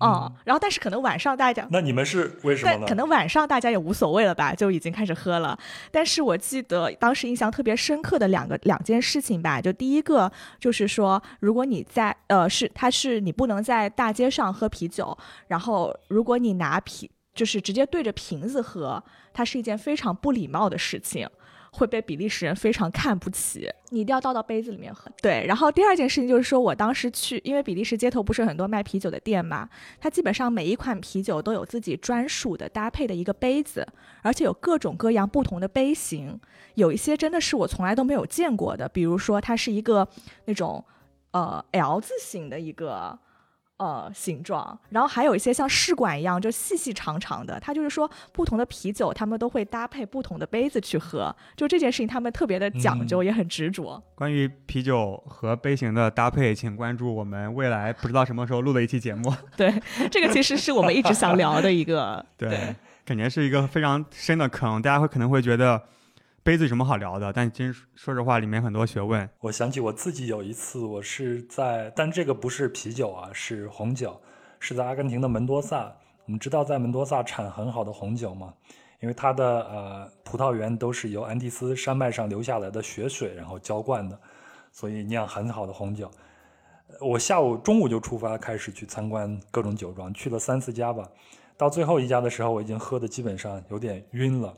[0.00, 2.78] 嗯，然后但是可能晚上大家那你们是为什么呢？
[2.80, 5.58] 但可能晚上大家也无所谓了吧，就已经开始喝了。
[5.90, 19.02] 但是我记得当时印象特别深刻的两个两件事情吧，就第一个就是说，如果你在呃是它是你不能在大街上喝啤酒，然后如果你拿啤就是直接对着瓶子喝，
[19.32, 21.28] 它是一件非常不礼貌的事情。
[21.76, 25.10] 会被比利时人非常看不起，你一定要倒到杯子里面喝。
[25.20, 29.68] 对，然后第二件事情就是说，我当时去，因为比利时街头不是很多卖啤酒的店嘛，
[30.00, 33.84] 它基本上每一款啤酒都有自己专属的搭配的一个杯子，
[34.22, 36.40] 而且有各种各样不同的杯型，
[36.74, 40.06] 有一些真的是我从来都没有见过的，比如说它是一个
[40.44, 40.84] 那种
[41.32, 43.18] 呃 L 字形的一个。
[43.84, 47.60] 呃，形状，然后还有一些像试管一样，就细细长长的。
[47.60, 51.34] 它就是说，不同的啤酒，他们都会搭配不同的杯子去喝。
[51.54, 54.02] 就这件事情，他们特别的讲究，嗯也很执着。
[54.14, 59.30] 关于啤酒和杯型的搭配，请关注我们未来不知道什么时候录的一期节目。
[59.54, 59.74] 对，
[60.10, 62.24] 这个其实是我们一直想聊的一个。
[62.38, 65.82] 对，感觉是一个非常深的坑，大家会可能会觉得
[66.44, 69.26] 杯子有什么好聊的，但其实说实话，里面很多学问。
[69.40, 74.20] 我想起我自己有一次，我是在，但这个不是啤酒啊，是红酒，
[74.60, 75.90] 是在阿根廷的门多萨。
[76.26, 78.52] 我们知道在门多萨产很好的红酒嘛，
[79.00, 84.20] 因为它的呃葡萄园都是由安第斯山脉上流下来的雪水然后浇灌的，
[84.70, 86.10] 所以酿很好的红酒。
[87.00, 91.08] 我下午中午就出发，开始去参观各种酒庄，去了三四家吧。
[91.56, 94.54] 到最后一家的时候，我已经喝的基本上有点晕了。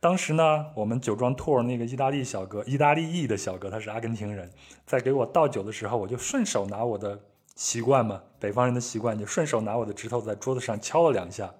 [0.00, 4.48] 当时呢，我们酒庄 tour 那个意大利小哥，意大利裔的小哥，他是阿根廷人，
[4.86, 7.18] 在给我倒酒的时候，我就顺手拿我的
[7.56, 11.52] 习惯嘛，北方人的习惯，就顺手拿我的指头在桌子上敲了两下，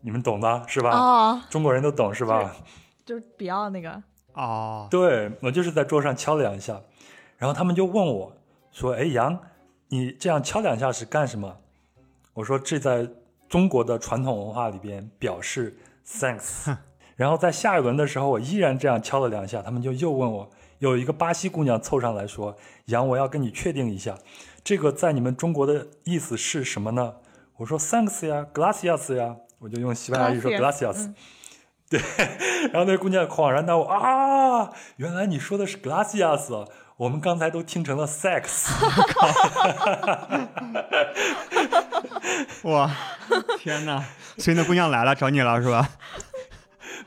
[0.00, 0.90] 你们懂的是吧？
[0.90, 2.56] 哦，中国人都懂是吧？
[3.04, 6.80] 就是比奥那个，哦，对我就是在桌上敲了两下，
[7.36, 8.32] 然后他们就问我
[8.72, 9.38] 说：“哎，杨，
[9.88, 11.58] 你这样敲两下是干什么？”
[12.32, 13.06] 我说：“这在
[13.50, 15.76] 中国的传统文化里边表示
[16.06, 16.74] thanks。”
[17.16, 20.48] 然后在下一轮的时候，我依然这样敲了两下，他们就又问我，
[20.78, 22.56] 有一个巴西姑娘凑上来说
[22.86, 24.16] ：“杨，我要跟你确定一下，
[24.62, 27.14] 这个在你们中国的意思是什么呢？”
[27.58, 31.14] 我说：“thanks 呀，gracias 呀。”我就用西班牙语说 Gracias，gracias。
[31.88, 31.98] 对，
[32.72, 38.68] 然后那姑娘恍然大悟啊，原来你说的是 glacias，我们刚才都听成了 sex。
[42.68, 42.90] 哇，
[43.58, 44.04] 天哪！
[44.36, 45.88] 所以那姑娘来了，找你了是吧？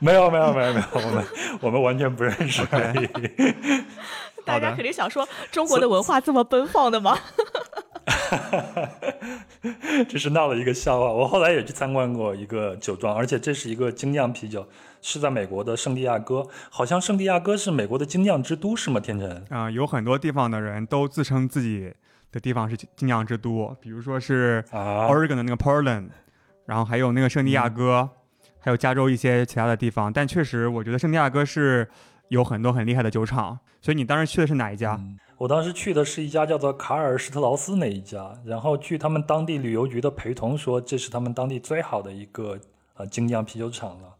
[0.00, 1.24] 没有没有没有没有，我们
[1.60, 3.06] 我们完全不认识而已。
[4.46, 7.18] 大家肯定想说，中国的文化这么奔放的吗？
[10.08, 11.12] 这是闹了一个笑话。
[11.12, 14.66] 我后来也去参观过一个酒庄，而且这是一个精酿啤酒，
[15.02, 16.48] 是在美国的圣地亚哥。
[16.70, 18.98] 好像圣地亚哥是美国的精酿之都，是吗？
[18.98, 19.44] 天成？
[19.50, 21.92] 啊、有很多地方的人都自称自己
[22.32, 26.08] 的地方是精酿之都，比如说是啊 Oregon 的那个 Portland，
[26.64, 28.08] 然后还有那个圣地亚哥，
[28.60, 30.12] 还有加州一些其他的地方。
[30.12, 31.88] 但确实，我觉得圣地亚哥是
[32.28, 33.58] 有很多很厉害的酒厂。
[33.82, 35.00] 所以你当时去的是哪一家？
[35.38, 42.58] 我当时去的是一家叫做卡尔施特劳斯那一家，然后据他们当地旅游局的陪同说，这是他们当地最好的一个
[42.96, 44.14] 呃精酿啤酒厂了。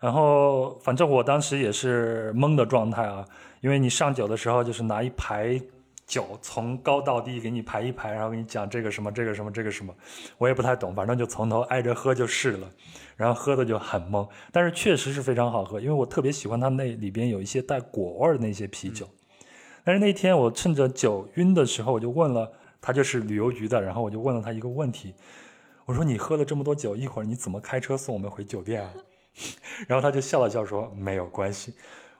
[0.00, 3.22] 然后反正我当时也是懵的状态啊，
[3.60, 5.60] 因为你上酒的时候就是拿一排
[6.06, 9.94] 酒从高到低给你排一排，然后给你讲这个什么这个什么这个什么，
[10.38, 12.70] 我也不太懂，反正就从头挨着喝就是了。
[13.18, 19.08] 然后喝的就很懵，但是确实是非常好喝，因为我特别喜欢它那里边有一些带果味儿的那些啤酒。
[19.82, 25.14] 但是那天我趁着酒晕的时候，我就问了他，就是旅游局的，然后我就问了他一个问题，
[25.84, 28.94] 我说你喝了这么多酒，一会儿你怎么开车送我们回酒店啊？
[29.88, 31.74] 然后他就笑了笑说没有关系。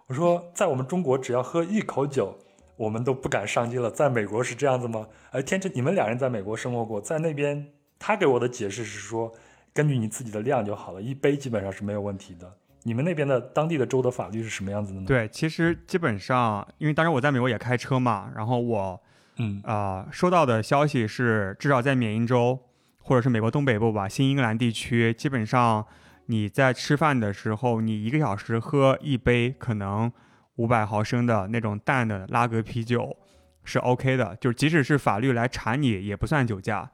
[0.09, 2.36] 我说在我们中国只要喝一口酒，
[2.76, 5.07] 我们都不敢上街了，在美国是这样子吗？
[5.30, 9.32] 哎，天真，你们两人在美国生活过，在那边他给我的解释是说，
[9.73, 12.53] 根据你自己的量就好了，一杯基本上是没有问题的。
[12.85, 19.01] 你们那边的当地的州的法律是什么样子的呢？，对，其实基本上，因为当时我在美国也开车嘛，然后我
[19.37, 22.59] 嗯啊、收到的消息是，至少在缅因州
[23.01, 25.87] 或者是美国东北部吧，新英格兰地区，基本上
[26.27, 30.11] 你在吃饭的时候，你一个小时喝一杯可能
[30.57, 33.16] 五百毫升的那种淡的拉格啤酒
[33.64, 36.91] 是 OK 的，就是即使是法律来查你，也不算酒驾。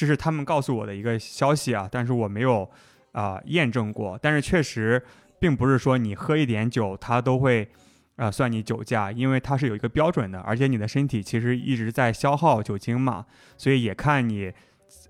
[0.00, 2.66] 这是他们告诉我的一个消息啊，但是我没有
[3.12, 4.18] 啊、验证过。
[4.22, 5.04] 但是确实，
[5.38, 7.68] 并不是说你喝一点酒，它都会
[8.16, 13.26] 啊、算你酒驾，因为它是有一个标准的，而且你的身体其实一直在消耗酒精嘛，
[13.58, 14.50] 所以也看你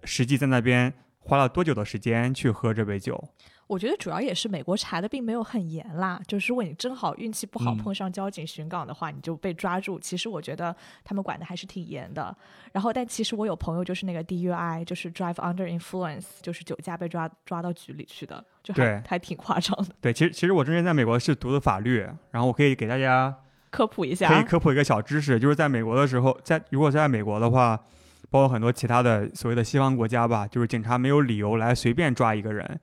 [0.03, 3.23] 实际在那边花了多久的时间去喝这杯酒。
[3.71, 9.97] 我觉得主要也是美国查的并没有很严啦，就是如果你正好运气不好嗯碰上交警巡岗的话，你就被抓住。
[10.01, 12.37] 其实我觉得他们管的还是挺严的。
[12.73, 19.95] 然后，但其实我有朋友就是那个 DUI，就是 drive under influence，就是酒驾被抓抓到局里去的，就还对还挺夸张的。
[20.01, 22.01] 对，其实其实我之前在美国是读的法律，
[22.33, 23.33] 然后我可以给大家
[23.71, 27.77] 科普一下可以，科普一个小知识，就是在美国的时候，在如果在美国的话，
[28.31, 32.81] 包括很多其他的所谓的西方国家吧，就是警察没有理由来随便抓一个人，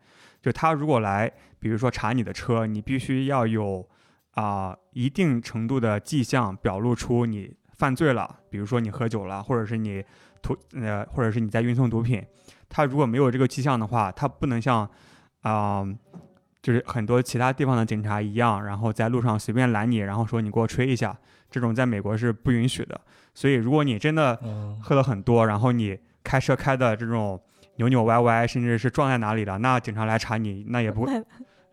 [0.47, 1.29] 就他如果来，
[1.59, 3.85] 比如说查你的车，你必须要有
[4.35, 10.01] 啊、一定程度的迹象表露出你犯罪了，比如说你喝酒了，或者是你
[10.41, 12.25] 毒呃，或者是你在运送毒品，
[12.69, 14.89] 他如果没有这个迹象的话，他不能像
[15.41, 15.85] 啊。
[16.59, 21.17] 就是很多其他地方的警察一样，然后在路上随便拦你，然后说你给我吹一下，
[21.49, 22.99] 这种在美国是不允许的。
[23.33, 27.39] 所以，如果你真的嗯，喝了很多，然后你开车开的这种
[27.77, 31.23] 扭扭歪歪，甚至是撞在哪里了，那警察来查你，那也不那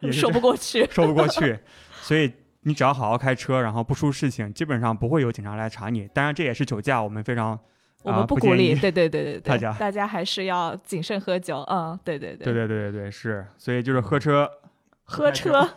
[0.09, 0.87] 也说不过去。
[0.93, 1.59] 说不过去。
[2.01, 6.09] 所以你只要好好开车，然后不出事情，基本上不会有警察来查你。
[6.15, 7.61] 当然，这也是酒驾，我们非常啊
[8.03, 11.59] 我们不鼓励，对对对对对，大家大家还是要谨慎喝酒。
[11.71, 13.47] 嗯，对对对，对对对对对是。
[13.57, 14.51] 所以就是喝车，
[15.05, 15.69] 喝车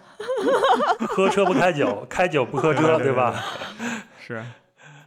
[1.08, 3.34] 喝车不开酒， 开酒不喝车，对吧？
[4.20, 4.44] 是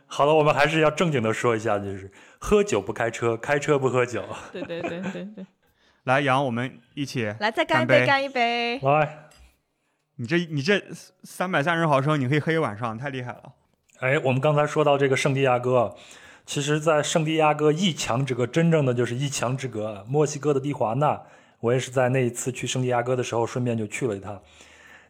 [0.07, 2.11] 好了，我们还是要正经的说一下，就是
[2.41, 4.25] 喝酒不开车，开车不喝酒。
[4.51, 5.47] 对对对对对，
[6.05, 7.33] 来杨，我们一起。
[7.39, 8.81] 来再干一杯，干一杯。
[8.81, 9.29] 来，
[10.17, 10.83] 你这你这
[11.23, 13.53] 三百三十毫升，你可以喝一晚上，太厉害了。
[14.01, 15.95] 哎，我们刚才说到这个圣地亚哥，
[16.47, 20.05] 其实，在圣地亚哥一墙之隔，真正的就是一墙之隔。
[20.09, 21.23] 墨西哥的蒂华纳，
[21.61, 24.43] 我也是在那一次去圣地亚哥的时候，顺便就去了一趟。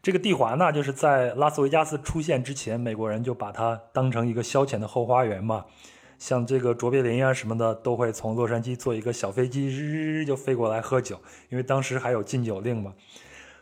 [0.03, 5.65] 这个蒂华纳就是在拉斯维加斯出现之前，美国人就把它当成一个消遣的后花园嘛。
[6.21, 11.19] 像这个卓别林啊什么的，都会从洛杉矶坐一个小飞机，日就飞过来喝酒，
[11.49, 12.95] 因为当时还有禁酒令嘛。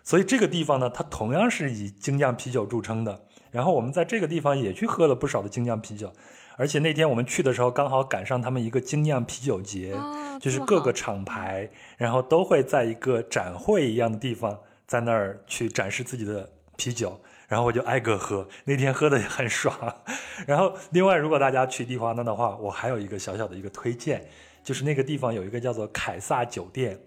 [0.03, 3.23] 所以这个地方呢，它同样是以精酿啤酒著称的。
[3.53, 6.13] 然后我们在这个地方也去喝了不少的精酿啤酒，
[6.57, 17.19] 而且那天我们去的时候刚好赶上他们一个精酿啤酒节，啊，就是各个厂牌，然后都会在一个展会一样的地方，在那儿去展示自己的啤酒，
[17.49, 19.75] 然后我就挨个喝，那天喝的也很爽。
[20.47, 24.29] 然后另外，如果大家去蒂华纳的话，我还有一个小小的一个推荐，
[24.63, 27.01] 就是那个地方有一个叫做凯撒酒店，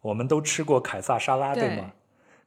[0.00, 1.90] 我们都吃过凯撒沙拉，对对吗？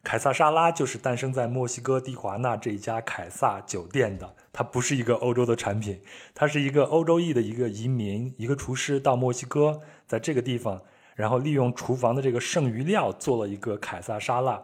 [0.03, 6.01] 凯撒沙拉就是诞生在墨西哥蒂华纳这一家凯撒酒店的，它不是一个欧洲的产品，
[6.33, 10.81] 它是一个欧洲裔的一个移民，一个厨师到墨西哥，在这个地方，
[11.13, 14.63] 然后利用厨房的这个剩余料做了一个凯撒沙拉。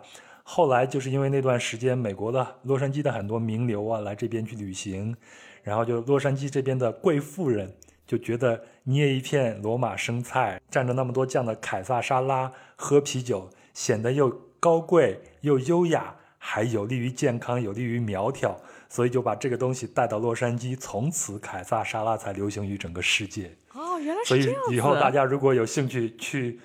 [0.49, 5.13] 后来就是因为那段时间，美国的洛杉矶的很多名流啊来这边去旅行，
[5.61, 7.75] 然后就洛杉矶这边的贵妇人
[8.07, 18.57] 就觉得捏一片罗马生菜，蘸着那么多酱的凯撒沙拉，喝啤酒显得又高贵又优雅，还有利于健康，有利于苗条。
[18.89, 23.51] 所以就把这个东西带到洛杉矶，从此凯撒沙拉才流行于整个世界。
[23.73, 24.73] 哦，原来所以是这样子。
[24.73, 26.57] 以后大家如果有兴趣去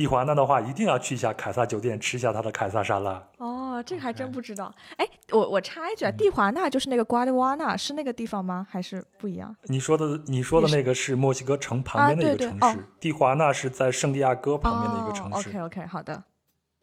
[0.00, 3.22] 蒂华纳的话，一定要去一下凯撒酒店，吃一下他的凯撒沙拉。
[3.36, 4.74] 哦，这个还真不知道。
[4.96, 8.66] 哎，我我插一句啊，蒂华纳就是那个瓜迪瓦纳，是那个地方吗？
[8.70, 9.54] 还是不一样？
[9.64, 16.24] 你说的你说的那个是墨西哥城旁边的一个城市，啊对对哦蒂华纳是在圣地亚哥旁边的一个城市，OK OK，好的。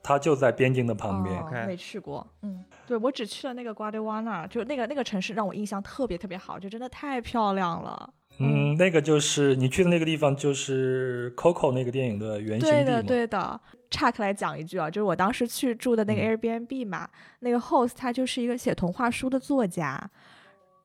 [0.03, 1.41] 它就在边境的旁边。
[1.41, 2.25] 哦没去过。
[2.43, 8.13] 嗯，对我只去了那个瓜迪瓦纳，就那个那个城市让我印象特别特别好，就真的太漂亮了。
[8.39, 13.01] 嗯，那个就是你去的那个地方，就是 Coco 那个电影的原型对的。
[13.03, 13.59] 对的。
[13.89, 17.07] 岔开来讲一句啊，就是我当时去住的那个嗯 Airbnb 嘛，
[17.39, 19.97] 那个 host 他就是一个写童话书的作家。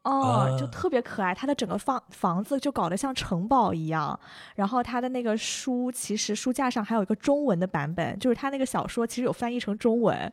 [0.05, 4.19] 哦，就啊特别可爱，他的整个房房子就搞得像城堡一样，
[4.55, 10.33] 然后他的那个书，其实书架上还有一个中文的版本，就是他那个小说其实有翻译成中文，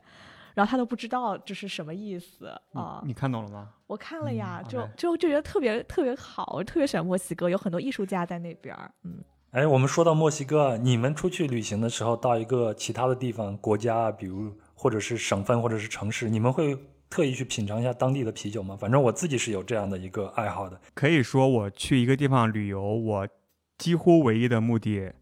[0.54, 3.02] 然后他都不知道这是什么意思啊。
[3.04, 3.68] 你看懂了吗？
[3.86, 8.76] 我看了呀，嗯就就就觉得特别特别好，我特别喜欢墨西哥，有很多艺术家在那边。
[9.04, 9.18] 嗯，
[9.50, 16.78] 哎，我们说到墨西哥，你们出去旅行的时候，到一个其他的地方、国家啊，比如或者是省份或者是城市，你们会
[17.08, 18.76] 特意去品尝一下当地的啤酒吗？
[18.78, 20.80] 反正我自己是有这样的一个爱好的。
[20.94, 23.28] 可以说我去一个地方旅游，我
[23.76, 25.12] 几乎唯一的目的，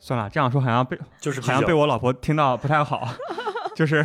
[0.00, 1.40] 算了，这样说好像被就是。
[1.40, 3.06] 好像被我老婆听到不太好，
[3.74, 4.04] 就是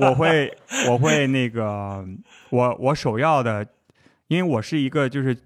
[0.00, 0.56] 我会
[0.88, 2.04] 我会那个
[2.50, 3.66] 我我首要的，
[4.28, 5.36] 因为我是一个就是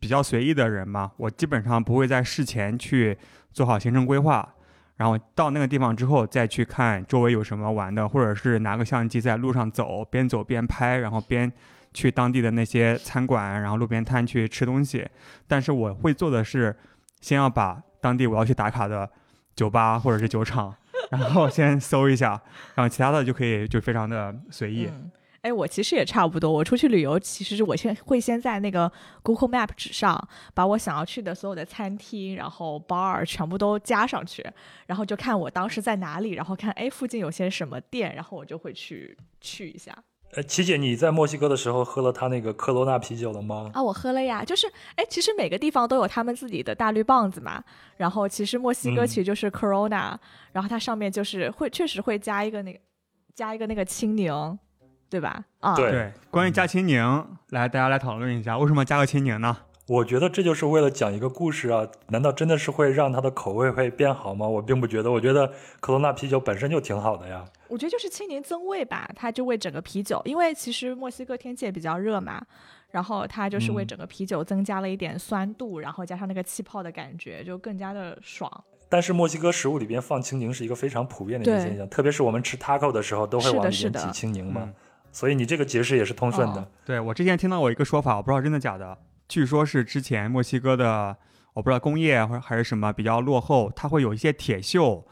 [0.00, 3.16] 比较随意的人嘛，我基本上不会在事前去
[3.52, 4.54] 做好行程规划，
[4.96, 11.52] 然后到那个地方之后再去看周围有什么玩的，或者是拿个相机在路上走，边走边拍，然后边
[11.92, 15.06] 去当地的那些餐馆，然后路边摊去吃东西。
[15.46, 16.74] 但是我会做的是，
[17.20, 19.10] 先要把当地我要去打卡的
[19.54, 20.74] 酒吧或者是酒厂，
[21.18, 22.40] 然后先搜一下，
[22.74, 24.86] 然后其他的就可以就非常的随意。
[24.92, 25.10] 嗯，
[25.42, 26.52] 哎，我其实也差不多。
[26.52, 28.90] 我出去旅游，其实我先会先在那个
[29.22, 34.44] Google Map 纸上把我想要去的所有的餐厅，然后 bar 全部都加上去，
[34.86, 39.96] 然后就看我当时在哪里，然后看哎附近有些什么店，然后我就会去去一下。
[40.34, 43.70] 呃，琪姐，你在墨西哥的时候喝了他那个科罗娜啤酒了吗？
[43.72, 47.64] 啊，我喝了呀，就是哎，其实每个地方都有他们自己的大绿棒子嘛。
[47.96, 50.14] 然后其实墨西哥嗯其实就是 Corona，、
[50.52, 52.78] 然后它上面就是会确实会加一个那个
[53.34, 54.58] 加一个那个青柠，
[55.08, 55.42] 对吧？
[55.60, 59.56] 啊，对对，关于加青柠，来大家来讨论一下，为什么加个青柠呢？
[59.88, 61.88] 我觉得这就是为了讲一个故事啊！
[62.08, 64.46] 难道真的是会让它的口味会变好吗？
[64.46, 65.50] 我并不觉得，我觉得
[65.80, 67.42] 科罗娜啤酒本身就挺好的呀。
[67.68, 72.42] 我觉得就是青柠增味吧，它就为整个啤酒，因为其实墨西哥天气也比较热嘛，
[72.90, 78.50] 然后它就是为嗯整个啤酒增加了一点酸度，然后加上那个气泡的感觉，就更加的爽。
[78.88, 84.62] 但是墨西哥食物里边放青柠是一个非常普遍的一个现象，特别是我们吃 taco 的时候都会是的往里是的边挤青柠嘛。
[84.64, 84.74] 嗯
[85.10, 86.60] 所以你这个解释也是通顺的。
[86.60, 88.96] 哦对我之前听到过一个说法，我不知道真的假的，
[89.26, 91.16] 据说是之前墨西哥的，
[91.54, 95.02] 我不知道工业或者还是什么比较落后，它会有一些铁锈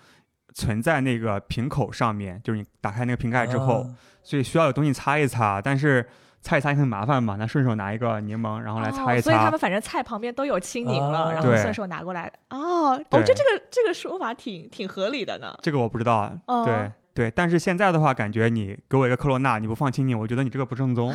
[0.57, 3.87] 存在那个瓶口上面，就是你打开那个瓶盖之后，啊
[4.23, 6.05] 所以需要有东西擦一擦，但是
[6.41, 12.33] 擦一擦也很麻烦嘛，那顺手拿一个柠檬然后来擦一哦，所以他们，反正菜旁边都有青柠了，然后顺手拿过来。
[12.49, 15.55] 哦，我觉得这个这个说法挺挺合理的呢。
[15.61, 16.91] 这个我不知道，哦对。
[17.17, 21.11] 对，但是现在的话，感觉你给我一个科罗娜，你不放青柠，我觉得你这个不正宗。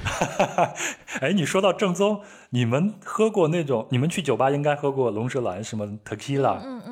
[1.20, 3.86] 哎，你说到正宗，你们喝过那种？
[3.90, 6.87] 你们去酒吧应该喝过龙舌兰什么 tequila，、嗯嗯，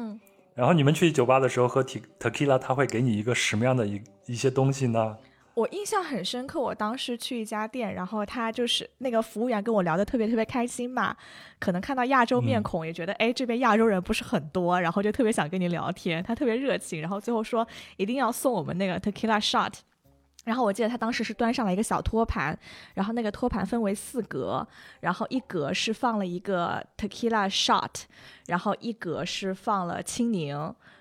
[0.56, 5.18] 然后你们去酒吧的时候喝 te tequila，他会给你一个什么样的一一些东西呢？
[5.52, 11.14] 我印象很深刻，我当时去一家店，然后他就是那个服务员跟我聊得特别特别开心嘛，
[11.58, 17.66] 可能看到亚洲面嗯孔，也觉得哎、这边亚洲人不是很多，然后就特别想跟你聊天，他特别热情，然后最后说
[17.98, 19.74] 一定要送我们那个 tequila shot。
[20.46, 22.56] 然后我记得他当时是端上了一个小托盘，
[22.94, 24.64] 然后那个托盘分为四格，
[25.00, 27.90] 然后一格是放了一个 tequila shot，
[28.46, 30.56] 然后一格是放了青柠，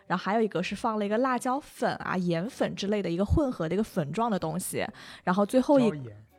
[0.08, 4.84] 然后还有一格是放了一个辣椒粉啊、盐粉之类的一个混合的一个粉状的东西，
[5.24, 5.92] 然后最后一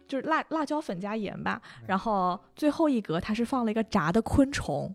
[0.09, 4.93] 就是辣辣椒粉加盐吧，然后最后一格它是放了一个炸的昆虫，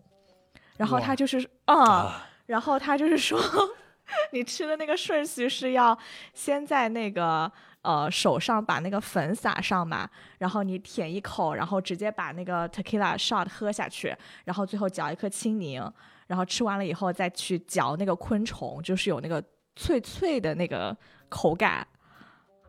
[0.76, 3.40] 然后他就是啊、啊，然后他就是说，
[4.32, 5.96] 你吃的那个顺序是要
[6.34, 7.50] 先在那个
[7.82, 10.08] 呃手上把那个粉撒上嘛，
[10.38, 15.82] 然后你舔一口，然后直接把那个 tequila shot 喝下去，然后最后嚼一颗青柠，
[16.26, 19.42] 然后吃完了以后再去嚼那个昆虫，就是有那个
[19.76, 20.96] 脆脆的那个
[21.28, 21.86] 口感。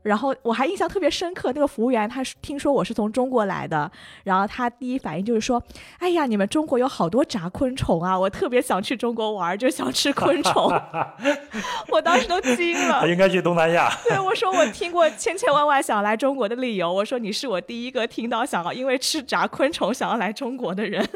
[0.04, 3.91] 然后我还印象特别深刻，那个服务员他是听说我是从中国来的，
[4.24, 5.64] 然后他第一反应就是说
[5.99, 10.72] ：“哎呀，你们中国有好多炸昆虫啊，我特别想去中国玩，就想吃昆虫。
[11.89, 13.08] ”我当时都惊了他。
[13.08, 13.89] 应该去东南亚。
[14.04, 16.91] 对我说，我听过千千万万想来中国的理由。
[16.91, 21.08] 我说你是我第一个听到想要因为吃炸昆虫想要来中国的人。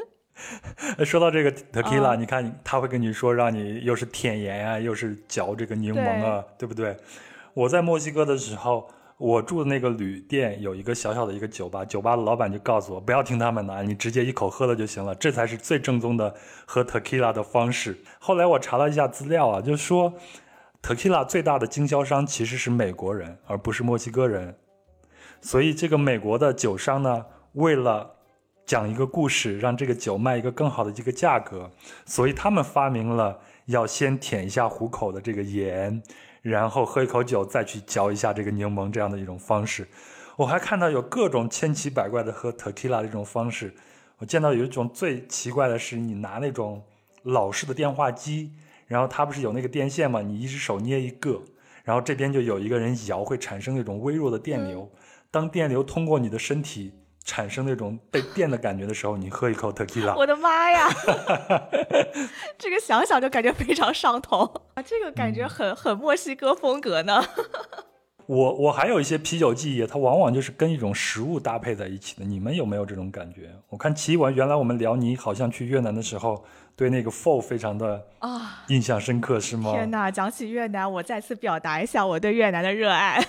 [1.04, 6.96] 说到这个 tequila，、啊你看他会跟你说，让你又是舔盐啊，又是嚼这个柠檬啊，对不对？
[7.58, 8.88] 我在墨西哥的时候，
[9.18, 16.36] 我住的那个旅店有一个小小的一个酒吧，酒吧的老板就告诉我，不要听他们的，你直接一口喝了就行了，这才是最正宗的
[16.68, 17.98] 喝 tequila 的方式。
[18.20, 20.14] 后来我查了一下资料啊，就说
[20.84, 24.56] tequila 最大的经销商其实是美国人，而不是墨西哥人。
[25.42, 28.12] 所以这个美国的酒商呢，为了
[28.68, 31.72] 讲一个故事，让这个酒卖一个更好的这个价格，
[32.06, 36.04] 所以他们发明了要先舔一下虎口的这个盐，
[36.50, 39.88] 然后喝一口酒，再去嚼一下这个柠檬这样的一种方式。
[40.38, 43.74] 我还看到有各种千奇百怪的喝 tequila 的这种方式。
[44.20, 46.84] 我见到有一种最奇怪的是，你拿那种
[47.24, 48.52] 老式的电话机，
[48.88, 51.42] 然后它不是有那个电线嘛，你一只手捏一个，
[51.84, 54.90] 然后这边就有一个人摇，会产生那种微弱的电流。
[55.30, 56.94] 当电流通过你的身体
[57.28, 60.88] 产生那种被电的感觉的时候，你喝一口 tequila，我的妈呀，
[62.58, 64.82] 这个想想就感觉非常上头啊！
[64.82, 67.22] 这个感觉很很墨西哥风格呢。
[68.28, 72.26] 我我还有一些啤酒记忆，它往往就是跟一种食物搭配在一起的。
[72.26, 73.52] 你们有没有这种感觉？
[73.70, 76.44] 我看奇文原来我们聊你好像去越南的时候，
[76.76, 79.72] 对那个 pho 非常的啊印象深刻，是吗？
[79.72, 80.12] 天哪！
[80.12, 83.22] 讲起越南，我再次表达一下我对越南的热爱。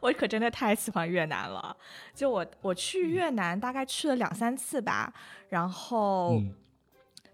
[0.00, 1.76] 我可真的太喜欢越南了。
[2.14, 5.12] 就我我去越南大概去了两三次吧，
[5.48, 6.54] 然后嗯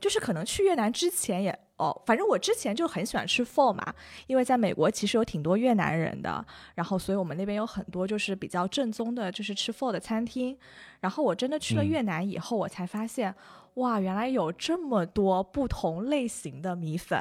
[0.00, 3.94] 就是可能去越南之前也哦，反正我之前就很喜欢吃 pho 嘛，
[4.26, 10.56] 因为在美国其实有挺多越南人的，然后所以我们那边有很多就是比较正宗的，就是吃 pho 的餐厅。
[11.00, 13.34] 然后我真的去了嗯越南以后，我才发现，
[13.74, 17.18] 哇，原来有这么多不同类型的米粉。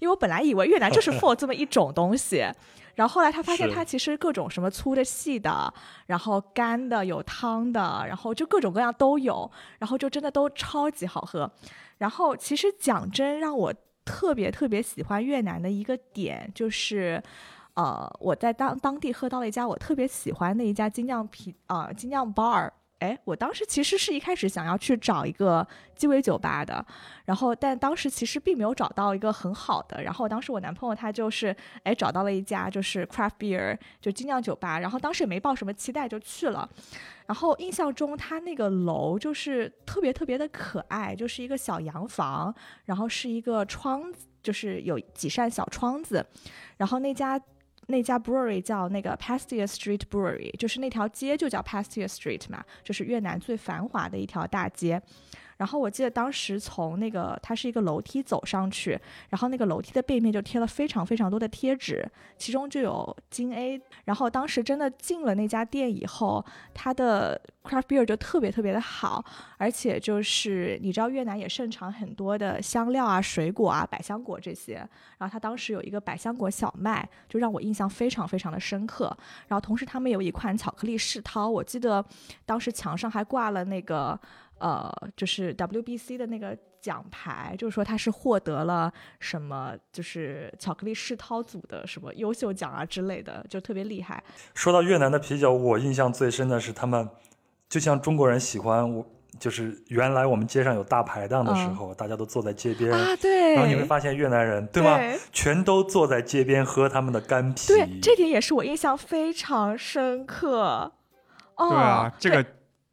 [0.00, 2.44] 因为我本来以为越南就是 pho 这么一种东西，
[2.94, 5.72] 然后后来他发现是它其实各种什么粗的、细的，
[6.06, 11.50] 然后干的、有汤的，然后就各种各样都有，然后就真的都超级好喝。
[11.98, 13.74] 然后其实讲真，让我
[14.04, 17.22] 特别特别喜欢越南的一个点就是。
[17.76, 22.70] 呃，我在当当地喝到了一家我特别喜欢的一家精酿啤啊、精酿 bar。
[23.00, 26.84] 哎，我当时其实是一开始想要去找一个鸡尾酒吧的，
[27.26, 30.02] 然后但当时其实并没有找到一个很好的。
[30.02, 36.66] 然后当时我男朋友他就是哎找到了一家就是 craft beer 就精酿酒吧，然后当时也没抱什么期待就去了。
[37.26, 42.54] 然后印象中他那个楼就是特别特别的可爱，就是一个小洋房，
[42.86, 46.24] 然后是一个窗子，就是有几扇小窗子，
[46.78, 47.38] 然后那家。
[47.86, 55.00] 那家 brewery 叫那个 Pastia Street Brewery，就是那条街就叫 Pastia Street 嘛，就是越南最繁华的一条大街。
[55.64, 59.00] 然后我记得当时从那个它是一个楼梯走上去，
[59.30, 62.06] 然后那个楼梯的背面就贴了非常非常多的贴纸，
[62.36, 63.80] 其中就有金 A。
[64.04, 66.44] 然后当时真的进了那家店以后，
[66.74, 69.24] 它的 craft beer 就特别特别的好，
[69.56, 74.74] 而且就是你知道越南也盛产很多的香料啊、水果啊、百香果这些，
[75.16, 79.16] 然后它当时有一个百香果小麦，就让我印象非常非常的深刻。
[79.48, 82.04] 然后同时他们有一款巧克力世涛，我记得
[82.44, 84.20] 当时墙上还挂了那个
[84.58, 94.22] 呃，就是 WBC 的那个奖牌，就是说他是获得了什么，就是巧克力世涛组的什么优秀奖啊之类的，就特别厉害。
[94.54, 97.08] 说到越南的啤酒，我印象最深的是他们，
[97.68, 99.04] 就像中国人喜欢我，
[99.40, 104.96] 就是原来我们街上有大排档的时候，大家都坐在街边，啊，对，然后你会发现越南人对吗？
[104.96, 107.68] 对全都坐在街边喝他们的干啤。
[107.68, 110.92] 对，这点也是我印象非常深刻。
[111.56, 112.44] 哦，对啊，这个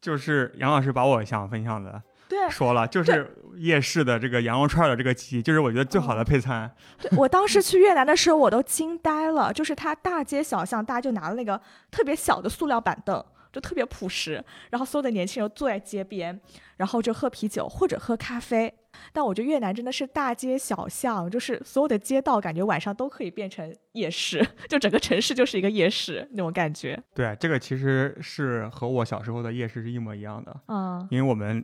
[0.02, 6.70] 就是杨老师把我想分享的对说了，就是夜市的这个羊肉串的这个鸡，就是我觉得最好的配餐。
[7.00, 11.60] 对我当时去越南的时候，我都惊呆了，就是它大街小巷，大家就拿了那个
[11.92, 13.24] 特别小的塑料板凳。
[13.52, 16.40] 就特别朴实，然后所有的年轻人坐在街边，
[16.78, 18.74] 然后就喝啤酒或者喝咖啡。
[19.14, 27.02] 但我觉得越南真的是大街小巷，就是所有的街道，感觉晚上都可以变成夜市，就整个城市就是一个夜市那种感觉。
[27.14, 30.56] 对，这个其实是和我小时候的夜市是一模一样的。
[30.68, 31.64] 嗯，因为我们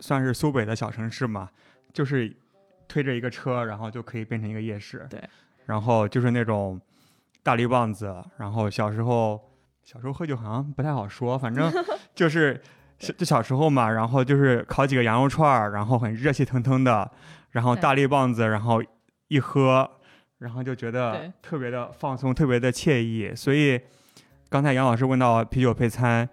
[0.00, 1.48] 算是苏北的小城市嘛，
[1.92, 2.36] 就是
[2.88, 5.06] 推着一个车，然后就可以变成一个夜市。
[5.08, 5.22] 对，
[5.66, 6.80] 然后就是那种
[7.44, 9.40] 大绿棒子，然后小时候。
[9.86, 11.72] 小时候喝酒好像不太好说，反正
[12.12, 12.60] 就是
[12.98, 17.08] 就小时候嘛，然后就是烤几个羊肉串儿，然后很热气腾腾的，
[17.52, 18.82] 然后大力棒子，然后
[19.28, 19.88] 一喝，
[20.38, 23.32] 然后就觉得特别的放松，特别的惬意。
[23.32, 23.80] 所以
[24.48, 26.28] 刚才杨老师问到啤酒配餐，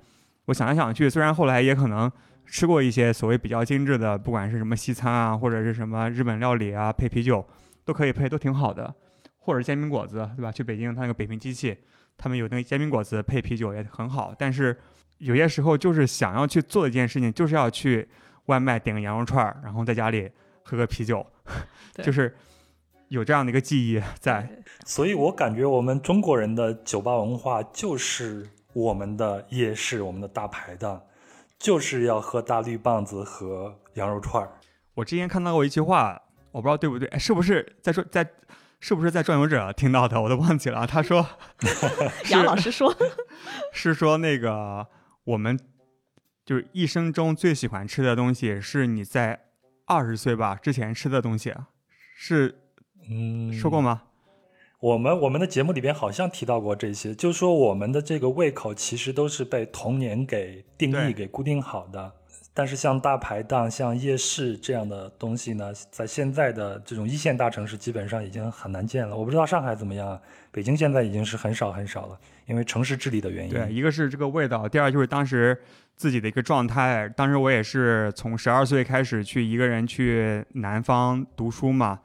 [0.45, 2.11] 我想来想去，虽然后来也可能
[2.47, 7.47] 吃过一些所谓比较精致的，不管是什么西餐啊，或者是什么日本料理啊，配啤酒
[7.85, 8.91] 都可以配，都挺好的，
[9.37, 10.51] 或者煎饼果子，对吧？
[10.51, 11.77] 去北京，它那个北平机器。
[12.17, 14.77] 他们有那个煎饼果子配啤酒也很好，但是
[15.17, 18.07] 有些时候就是想要去做一件事情，就是要去
[18.45, 20.29] 外卖点个羊肉串儿，然后在家里
[20.63, 21.25] 喝个啤酒，
[22.03, 22.33] 就是
[23.09, 24.49] 有这样的一个记忆在。
[24.85, 31.01] 所以我感觉我们中国人的酒吧文化就是我们的夜市，我们的大排档，
[31.57, 34.51] 就是要喝大绿棒子和羊肉串儿。
[34.93, 38.29] 我之前看到过一句话，我不知道对不对，是不是在说在。
[38.85, 40.21] 是不是在转游者听到的？
[40.21, 40.85] 我都忘记了。
[40.85, 41.25] 他说，
[42.29, 42.93] 杨老师说，
[43.71, 44.85] 是说那个
[45.23, 45.57] 我们
[46.43, 49.45] 就是一生中最喜欢吃的东西，是你在
[49.85, 51.53] 二十岁吧之前吃的东西，
[52.17, 52.59] 是
[53.09, 54.01] 嗯说过吗？
[54.81, 62.13] 我们我们的节目里边好像提到过这些，就是说我们的这个胃口其实都是被童年给定义、给固定好的。
[62.55, 69.17] 但是像大排档、像夜市这样的东西呢，在现在的这种一线大城市，基本上已经很难见了。
[69.17, 73.51] 我不知道上海怎么样，北京现在已经是很少很少了，因为城市治理的原因。
[73.51, 75.59] 对，一个是这个味道，第二就是当时
[75.95, 77.09] 自己的一个状态。
[77.09, 82.01] 当时我也是从十二岁开始去一个人去南方读书嘛，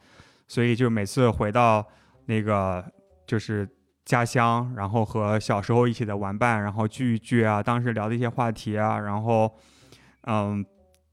[0.47, 1.87] 所以就每次回到
[2.25, 2.83] 那个
[3.27, 3.69] 就是
[4.07, 9.55] 家乡，然后和小时候一起的玩伴，然后聚一聚啊，当时聊的一些话题啊，然后。
[10.25, 10.65] 嗯，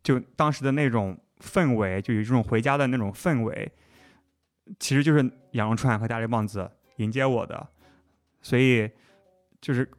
[0.04, 3.72] 就当时的那种氛围，就有这种回家的那种氛围，
[4.80, 7.68] 其实就是羊肉串和大力棒子迎接我的，
[8.42, 8.90] 所以
[9.62, 9.90] 就是，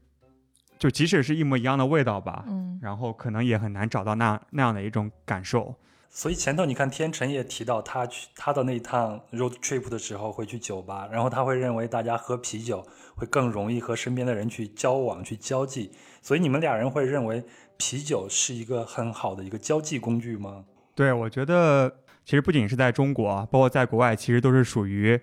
[0.78, 5.74] 就即使是一模一样的味道吧，嗯，然后可能也很难找到那那样的一种感受。
[6.08, 15.92] 所以前头你看天成也提到他去他的那一趟 road trip 的时候会去酒吧，然后他会认为大家喝啤酒会更容易和身边的人去交往去交际，
[16.22, 17.44] 所以你们俩人会认为。
[17.76, 20.64] 啤酒是一个很好的一个交际工具吗？
[20.94, 25.20] 对，我觉得其实不仅是在中国，包括在国外，其实都是属于，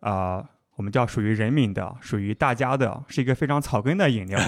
[0.00, 0.44] 呃，
[0.76, 4.38] 我们叫属于人民的，属于大家的，是一个非常草根的饮料，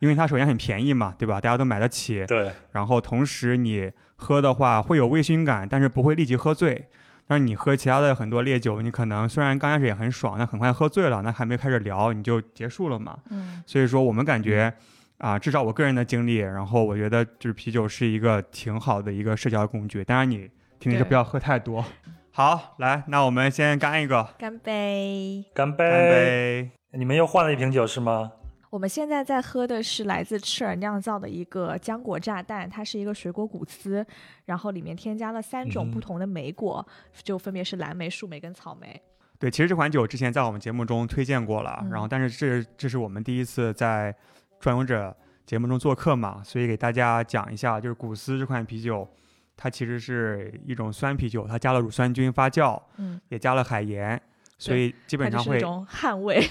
[0.00, 1.40] 因为它首先很便宜嘛，对吧？
[1.40, 2.26] 大家都买得起。
[2.26, 2.52] 对。
[2.72, 6.88] 然后同时你喝的话会有微醺感，但是不会立即喝醉。
[7.26, 13.18] 但是你喝其他的很多烈酒，你可能虽然刚开始也很爽，但很快喝醉了，那还没开始聊你就结束了嘛。
[13.30, 13.62] 嗯。
[13.66, 14.74] 所以说我们感觉。
[15.18, 20.04] 啊，至少我个人的经历，然后我觉得就是啤酒是一个挺好的一个社交工具。
[20.04, 20.48] 当然，你
[20.78, 21.84] 肯定是不要喝太多。
[22.30, 26.70] 好，来，那我们先干一个，干杯，干杯，干杯！
[26.92, 28.30] 你们又换了一瓶酒是吗？
[28.70, 34.06] 我们现在在喝的是来自赤耳酿造的一个浆果炸弹，它是一个水果谷丝，
[34.44, 36.86] 然后里面添加了三种不同的莓果，
[37.24, 39.02] 就分别是蓝莓、树莓跟草莓。
[39.40, 44.14] 对，其实这款酒之前在我们节目中推荐过了，然后但是这这是我们第一次在。
[44.60, 49.08] 专游者节目中做客嘛，所以给大家讲一下，就是古斯这款啤酒，
[49.56, 54.20] 它其实是一种酸啤酒，它加了乳酸菌发酵，嗯，也加了海盐，
[54.58, 56.46] 所以基本上会汗味，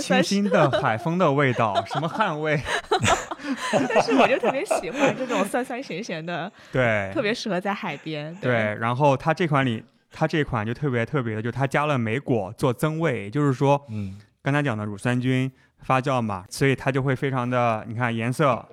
[0.00, 2.60] 清新的海风的味道， 什么汗味？
[3.72, 8.34] 但是我就特别喜欢这种酸酸咸咸的，对，特别适合在海边。
[8.36, 15.50] 对，然后它这款里，它这款就特别特别的，就是它加了莓果做增味，也就是说，嗯，刚才讲的乳酸菌。
[15.82, 18.66] 发酵嘛，所以它就会非常的，你看颜色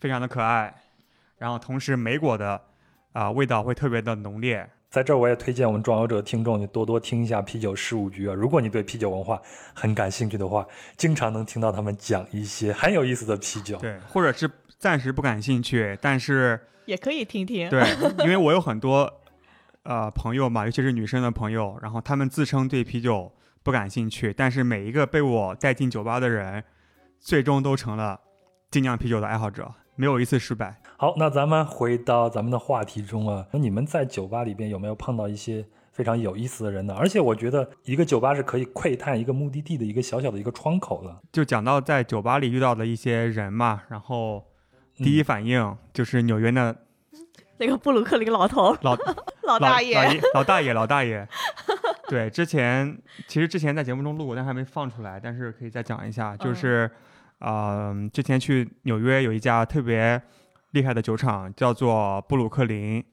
[0.00, 0.74] 非常的可爱，
[1.38, 2.60] 然后同时莓果的
[3.12, 4.68] 啊味道会特别的浓烈。
[4.90, 8.34] 在这儿我也推荐我们壮游者听众，你多多听一下啤酒事务局啊。
[8.34, 9.40] 如果你对啤酒文化
[9.72, 13.76] 很感兴趣的话，经常能听到他们讲一些很有意思的啤酒。
[13.78, 17.70] 对，或者是暂时不感兴趣，但是也可以听听。
[17.70, 17.82] 对，
[18.24, 19.08] 因为我有很多
[19.84, 23.32] 呃朋友嘛，尤其是女生的朋友，然后他们自称对啤酒。
[23.70, 26.64] 不感兴趣，但是每一个被我带进酒吧的人，
[27.20, 28.18] 最终都成了
[28.68, 29.72] 精酿啤酒的爱好者。
[29.94, 30.82] 没有一次失败。
[30.96, 36.96] 好，那咱们回到咱们的话题中啊，那你们在酒吧里边有没有碰到一些非常有意思的人呢？
[36.98, 41.16] 而且我觉得一个酒吧是可以窥探一个目的地的一个小小的一个窗口的。
[41.30, 44.44] 就讲到在酒吧里遇到的一些人嘛，然后
[44.96, 46.76] 第一反应就是纽约的
[47.58, 48.96] 那个布鲁克林老头老
[49.46, 51.28] 老大爷，老爷老大爷老大爷。
[52.10, 52.98] 对，之前
[53.28, 56.90] 其实之前在节目中录过，但还没放出来，但是可以再讲一下，就是，
[57.38, 60.20] 嗯、之前去纽约有一家特别
[60.72, 63.04] 厉害的酒厂，叫做布鲁克林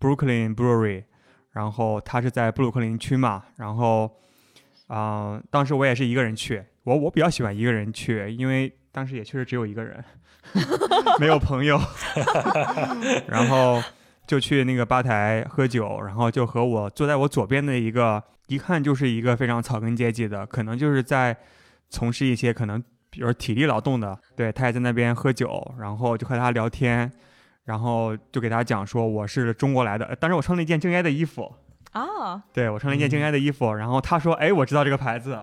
[0.00, 1.04] （Brooklyn Brewery），
[1.52, 4.10] 然后它是在布鲁克林区嘛，然后，
[4.88, 10.04] 啊、当时我也是一个人去，我我比较喜欢一个人去，因为当时也确实只有一个人，
[11.20, 11.80] 没有朋友，
[13.28, 13.80] 然后
[14.28, 21.34] 就去那个吧台喝酒，然后就和我坐在我左边的一个，一看就是一个非常草根阶级的，可能就是在
[21.88, 27.10] 从事一些可能比如体力劳动的，对他也在那边喝酒，然后就和他聊天，
[27.64, 31.50] 然后就给他讲说我是中国来的，呃当时我穿了一件正埃的衣服，
[31.92, 35.40] 啊，对我穿了一件正埃的衣服，然后他说，哎，我知道这个牌子，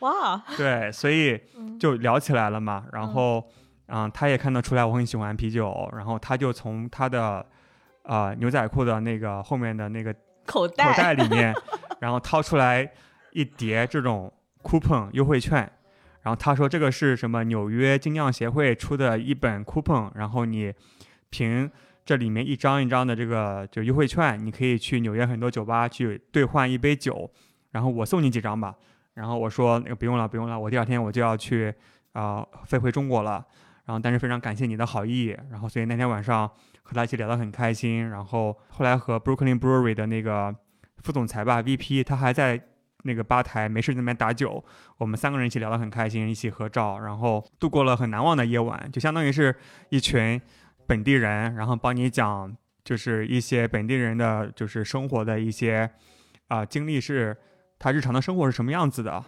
[0.00, 2.84] 哇，对，所以嗯就聊起来了嘛。
[2.92, 3.44] 然后，
[3.86, 7.46] 嗯，他也看得出来我很喜欢啤酒，然后他就从他的
[8.08, 10.12] 呃牛仔裤的那个后面的那个
[10.44, 11.54] 口口袋里面，
[12.00, 12.90] 然后掏出来
[13.32, 14.32] 一叠这种
[14.62, 15.58] coupon 优惠券。
[16.22, 20.72] 然后他说这个是什么纽约精酿协会出的一本 coupon，然后你
[21.30, 21.70] 凭
[22.04, 27.30] 这里面一张一张的这个就优惠券，你可以去纽约很多酒吧去兑换一杯酒，
[27.70, 28.74] 然后我送你几张吧。
[29.14, 31.72] 然后我说那个不用了，不用了，我第二天我就要去
[32.12, 33.44] 啊、飞回中国了。
[33.84, 36.50] 然后但是非常感谢你的好意，然后所以那天晚上
[36.88, 38.08] 和他一起聊得很开心。
[38.08, 40.56] 然后后来和 Brooklyn Brewery 的那个
[41.02, 42.58] 副总裁吧 VP，他还在
[43.02, 44.64] 那个吧台没事在那边打酒，
[44.96, 49.54] 我们三个人一起聊得很开心，一起合照，然后度过了很难忘的夜晚，就相当于是
[49.90, 50.40] 一群
[50.86, 55.90] 本地人，然后帮你讲就是一些本地人的就是生活的一些
[56.48, 57.36] 啊、经历是
[57.78, 59.22] 他日常的生活是什么样子的。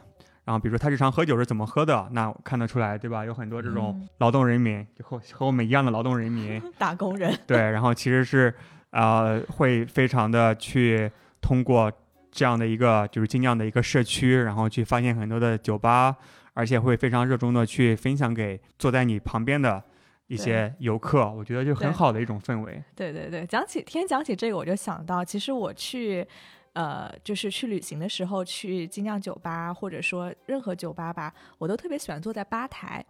[0.45, 3.25] 然后，比如说他日常喝酒是怎么喝的，那看得出来，对吧？
[3.25, 8.53] 有很多这种嗯劳动人民，就和和我们一样的劳动人民， 打工人，对，然后其实是
[8.91, 11.11] 呃会非常的去
[11.41, 11.93] 通过
[12.33, 16.17] 这样的一个就是精酿的一个社区，然后去发现很多的酒吧，
[16.55, 19.83] 而且会非常热衷的去分享给坐在你旁边的
[20.27, 22.83] 一些游客，我觉得就很好的一种氛围。
[22.97, 26.27] 对对对，讲起天讲起这个，我就想到，其实我去，
[26.73, 33.05] 呃，就是去旅行的时候，去精酿酒吧或者说任何酒吧吧，我都特别喜欢坐在吧台，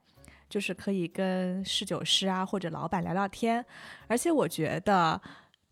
[0.49, 3.65] 就是可以跟侍酒师啊或者老板聊聊天，
[4.07, 5.21] 而且我觉得。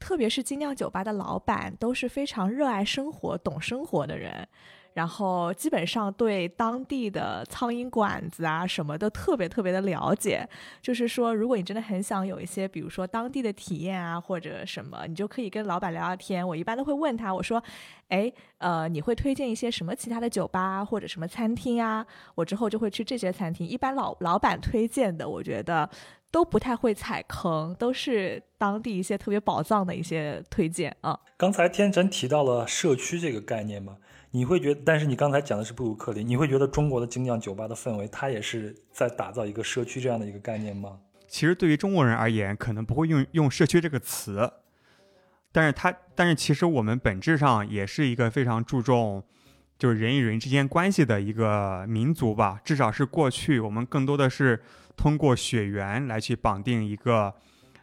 [0.00, 4.46] 特别是精酿酒吧的老板都是非常热爱生活、懂生活的人，
[4.94, 10.48] 然后基本上对当地的苍蝇馆子啊什么的特别特别的了解，
[10.82, 16.46] 就是说，如果你真的很想有一些，比如说当地的体验啊，或者什么，你就可以跟老板聊聊天。
[16.46, 17.62] 我一般都会问他，我说，
[18.08, 22.04] 哎，呃，你会推荐一些什么其他的酒吧或者什么餐厅啊？
[22.34, 23.66] 我之后就会去这些餐厅。
[23.66, 25.88] 一般老老板推荐的，我觉得
[26.30, 31.18] 都不太会踩坑，都是当地一些特别宝藏的一些推荐啊。
[31.36, 33.96] 刚才天成提到了社区这个概念嘛，
[34.30, 40.98] 你会觉得，但是你刚才讲的是布鲁克林，你会觉得中国的精酿酒吧的氛围，它也是在打造一个社区这样的一个概念吗？
[41.26, 44.50] 其实对于中国人而言，可能不会用用社区这个词，
[45.50, 49.22] 但是它，但是其实我们本质上也是一个非常注重
[49.78, 52.60] 就是人与人之间关系的一个民族吧。
[52.64, 54.62] 至少是过去我们更多的是
[54.96, 57.34] 通过血缘来去绑定一个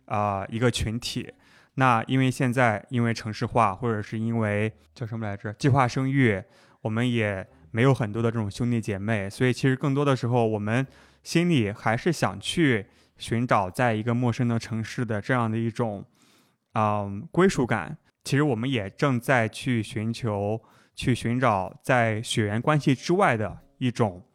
[0.05, 1.31] 呃一个群体。
[1.75, 6.41] 那因为现在因为城市化，或者是因为叫什么来着计划生育，
[6.81, 10.85] 我们也没有很多的这种兄弟姐妹，所以其实更多的时候我们
[11.23, 12.85] 心里还是想去
[13.17, 16.05] 寻找在一个陌生的城市的这样的一种，
[16.73, 17.97] 嗯，归属感。
[18.23, 20.59] 其实我们也正在去寻求、
[20.95, 24.25] 去寻找在血缘关系之外的一种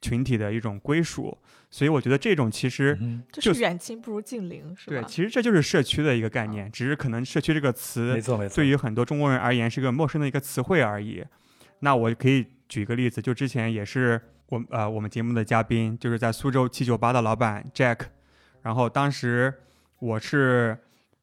[0.00, 1.36] 群体的一种归属。
[1.70, 8.56] 所以我觉得这种其实嗯，就就是远亲不如近邻，是吧对，其实这就是社区的一个概念，只是可能社区这个词没错没错。
[8.56, 11.24] 对于很多中国人而言是个陌生的一个词汇而已。
[11.78, 18.00] 那我可以举一个例子，就之前也是我呃我们节目的嘉宾，就是在苏州七九八的老板 Jack，
[18.62, 19.54] 然后当时
[20.00, 20.76] 我是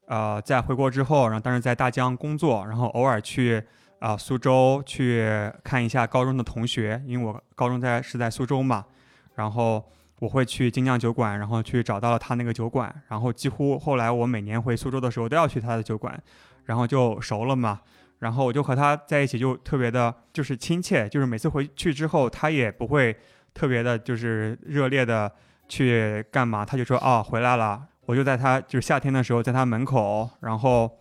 [0.06, 3.62] 呃在回国之后，然后当时在大疆工作，然后偶尔去
[4.00, 8.86] 啊、苏州去看一下高中的同学，因为我高中在是在苏州嘛，
[9.36, 9.84] 然后。
[10.20, 16.20] 我会去精酿酒馆，然后去找到了他那个酒馆，然后几乎后来我每年回苏州的时候都要去他的酒馆，
[16.66, 17.82] 然后就熟了嘛。
[18.18, 23.16] 然后我就和他在一起，就特别的，就是亲切，就是每次回去之后，他也不会
[23.54, 25.32] 特别的，就是热烈的
[25.70, 30.92] 去干嘛，他就说哦回来了，我就在他就是夏天的时候，在他门口，然后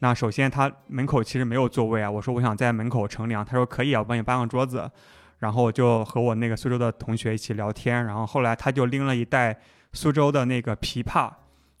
[0.00, 4.90] 那首先他门口其实没有座位啊，我说我想在门口乘凉，他说可以啊，我帮你搬个桌子，
[5.38, 9.58] 然后我就和我那个苏州的同学一起聊天，然后后来他就拎了一袋
[9.92, 11.30] 苏州的那个枇杷，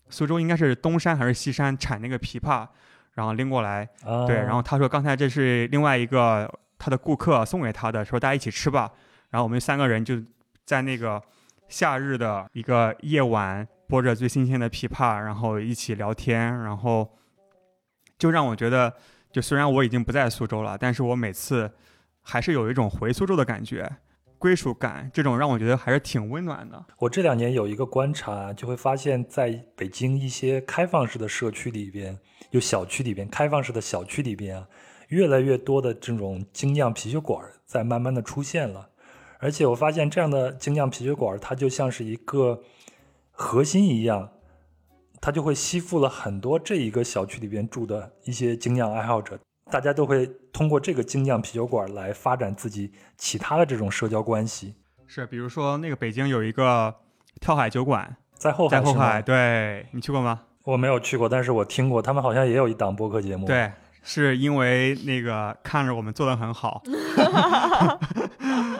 [0.08, 2.66] 苏州应该是东山还是西山产那个枇杷，
[3.14, 8.90] 然后拎过来，啊，对，然后他说刚才这是另外一个他的顾客送给他的，说大家一起吃吧。
[9.30, 10.22] 然后我们三个人就
[10.64, 11.20] 在那个
[11.68, 17.10] 夏日的一个夜晚，剥着最新鲜的枇杷，然后一起聊天，然后
[18.24, 18.90] 就让我觉得，
[19.30, 21.70] 就虽然我已经不在苏州了，但是我每次
[22.22, 23.86] 还是有一种回苏州的感觉，
[24.38, 26.86] 归属感，这种让我觉得还是挺温暖的。
[27.00, 32.18] 我这两年有一个观察，就会发现，在北京一些开放式的社区里边，
[32.48, 34.66] 有小区里边开放式的小区里边啊，
[35.08, 38.88] 越来越多的这种精酿啤酒馆在慢慢的出现了。
[39.38, 42.62] 而且我发现这样的精酿啤酒馆，它就像是一个
[43.32, 44.30] 核心一样，
[45.24, 49.38] 它就会吸附了很多这一个小区里边住的一些精酿爱好者，
[49.70, 54.74] 大家都会通过这个精酿啤酒馆来发展自己其他的这种社交关系。
[55.06, 56.94] 是，比如说那个北京有一个
[57.40, 60.42] 跳海酒馆，在后海在后海，对你去过吗？
[60.64, 63.72] 我没有去过，但是我听过，他们好像也有一档播客节目。，对，
[64.02, 66.82] 是因为那个看着我们做的很好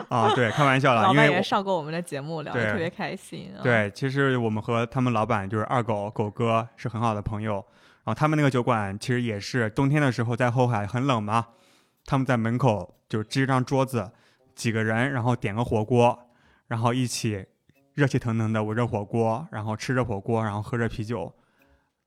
[0.09, 3.51] 啊，对，开玩笑了，老板也因为我上过我们的节目，聊对得特别开心。
[3.57, 11.47] 啊，对，其实我们和他们老板就是二狗狗哥是很好的朋友，然后他们那个酒馆其实也是冬天的时候在后海很冷嘛，
[12.05, 14.11] 他们在门口就支一张桌子，
[14.53, 16.17] 几个人，然后点个火锅，
[16.67, 17.45] 然后一起
[17.93, 21.33] 热气腾腾的围着火锅，然后吃着火锅，然后喝着啤酒。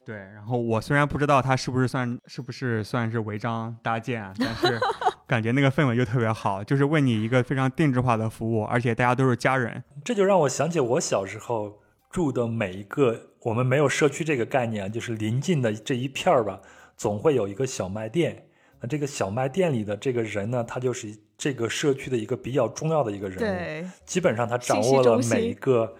[0.05, 4.80] 对，然后我虽然不知道他是不是算是不是算是违章搭建啊，但是
[5.29, 9.85] 感觉那个氛围就特别好，就是为你一个非常定制化的服务，而且大家都是家人。
[10.03, 11.79] 这就让我想起我小时候
[12.11, 16.61] 住的每一个，我们没有社区这个概念啊，就是临近的这一片儿吧，
[16.97, 18.47] 总会有一个小卖店。
[18.81, 23.91] 那这个小卖店里的这个人呢，他就是这个社区的一个比较重要的一个人物。
[24.07, 25.95] 基本上他掌握了每一个，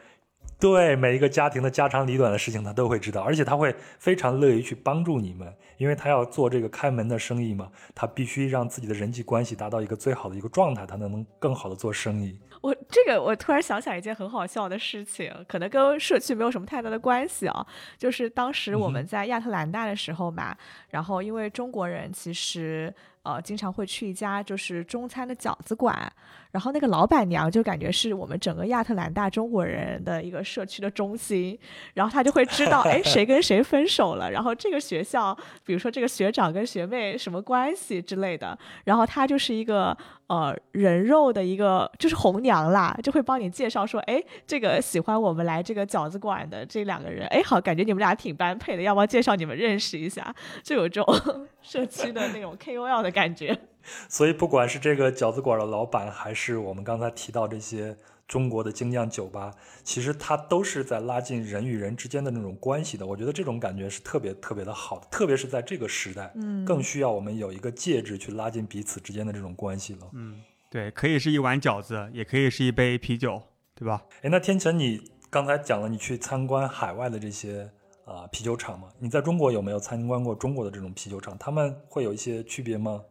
[0.59, 12.39] 对每一个家庭的家长里短的事情，他都会知道，而且他会非常乐于去帮助你们，因为他要做这个开门的生意嘛，他必须让自己的人际关系达到一个最好的一个状态，他才能更好的做生意。
[12.61, 17.64] 我这个我突然想起来一件很好笑的事情，可能跟社区没有什么太大的关系啊。
[17.97, 20.57] 就是当时我们在亚特兰大的时候嘛，
[20.91, 26.12] 然后因为中国人其实呃经常会去一家就是中餐的饺子馆，
[26.51, 31.57] 然后那个老板娘就感觉是我们整个亚特兰大中国人的一个社区的中心，
[31.95, 35.37] 然后她就会知道 哎谁跟谁分手了，然后这个学校
[35.68, 39.94] 比如说这个学长跟学妹什么关系之类的，然后她就是一个
[40.28, 50.34] 呃人肉的一个就是红娘啦，就会帮你介绍说，哎，这个喜欢我们来这个饺子馆的这两个人，哎，好，感觉你们俩挺般配的，要不要介绍你们认识一下？
[50.64, 51.14] 就有这种
[51.60, 53.54] 社区的那种 KOL 的感觉。
[54.08, 57.94] 所以，不管是这个饺子馆的老板，还是我们刚才提到这些
[58.29, 59.53] 中国的精酿酒吧，
[59.83, 63.07] 其实它都是在拉近人与人之间的那种关系的。
[63.07, 70.01] 我觉得这种感觉是特别特别的好的，特别是在这个时代，嗯更需要我们有一个介质去拉近彼此之间的这种关系了。
[70.12, 73.43] 嗯，对，可以是一碗饺子，也可以是一杯啤酒，
[73.74, 74.05] 对吧？
[74.20, 77.70] 哎，那天成，你刚才讲了你去参观海外的这些
[78.05, 78.89] 啊、啤酒厂嘛？
[78.99, 81.37] 你在中国有没有参观过中国的这种啤酒厂？
[81.39, 83.03] 他们会有一些区别吗？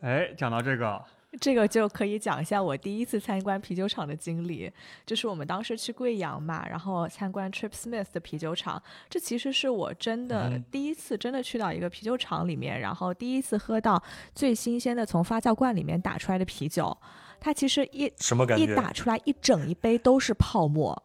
[0.00, 1.02] 哎，讲到这个，
[1.38, 4.70] 这个就可以讲一下我第一次参观啤酒厂的经历，
[5.06, 14.02] 就是我们当时去贵阳嘛，然后参观 Trip Smith 的啤酒厂，这其实是我真的嗯第一次真的去到一个啤酒厂里面，然后第一次喝到
[14.34, 16.96] 最新鲜的从发酵罐里面打出来的啤酒，
[17.38, 18.74] 它其实一一什么感觉？
[18.74, 21.00] 打出来一整一杯都是泡沫。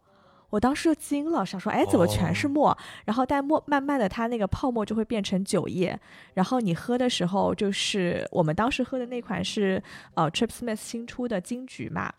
[0.55, 2.75] 我当时就惊了，想说，哎，怎么全是沫？
[3.03, 5.99] 然后但沫慢慢的，它那个泡沫就会变成酒液，
[6.33, 9.83] 然后你喝的时候，就是我们当时喝的那款是
[10.13, 12.09] 呃 Trip Smith 新出的金桔嘛，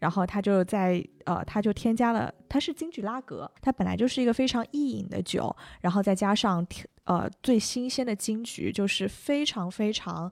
[0.00, 6.66] 然后它就在呃，它就添加了，它是金桔拉格，它本来就是一个非常易饮的酒，然后再加上
[7.04, 10.30] 呃最新鲜的金桔，就是非常非常。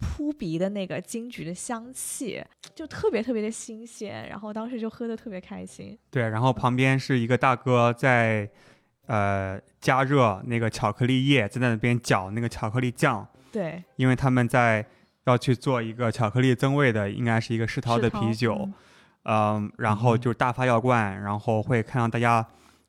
[0.00, 2.42] 扑鼻的那个金桔的香气，
[2.74, 5.96] 就特别特别的新鲜，然后当时就喝的特别开心。
[6.10, 8.50] 对，然后旁边是一个大哥在
[9.06, 14.84] 呃加热那个巧克力液，在那边搅那个巧克力酱，对，因为他们在
[15.26, 18.74] 要去做一个巧克力增味的，应该是一个世涛的啤酒，嗯。
[19.24, 20.20] 嗯，然后嗯。
[20.20, 22.46] 就是大发药罐，然后会看到大家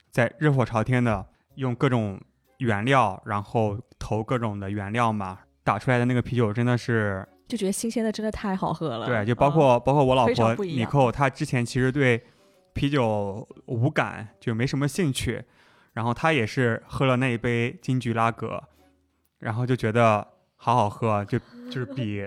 [0.09, 2.19] 在热火朝天的用各种
[2.59, 9.05] 原料，然后投各种的原料嘛，打出来的那个啤酒真的是就觉得新鲜的真的太好喝了。
[9.05, 12.23] 对，就包嗯括、包括我老婆米蔻，她之前其实对
[12.73, 15.43] 啤酒无感，就没什么兴趣。
[15.93, 18.63] 然后她也是喝了那一杯金桔拉格，
[19.39, 21.37] 然后就觉得好好喝，就
[21.69, 22.25] 就是比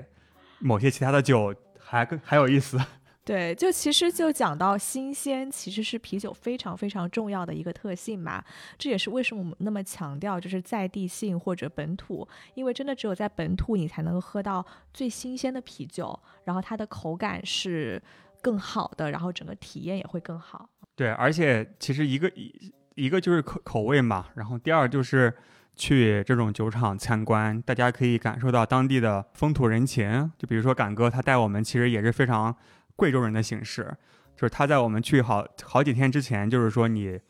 [0.59, 2.79] 某些其他的酒还更还有意思。
[3.25, 8.45] 对，就其实就讲到新鲜，其实是啤酒非常非常重要的一个特性嘛。
[8.77, 18.01] 这也是为什么我们那么强调就是在地性或者本土，因为真的只有在本土你才能够喝到最新鲜的啤酒，然后它的口感是
[18.43, 20.69] 更好的，然后整个体验也会更好。
[20.95, 25.35] 对，而且其实一个一一个就是口口味嘛，然后第二就是
[25.75, 30.31] 去这种酒厂参观，大家可以感受到当地的风土人情。
[30.39, 32.55] 就比如说赶哥他带我们，其实也是非常
[32.97, 33.95] 贵州人的形式，
[34.37, 37.21] 就是他在我们去好好几天之前，就是说你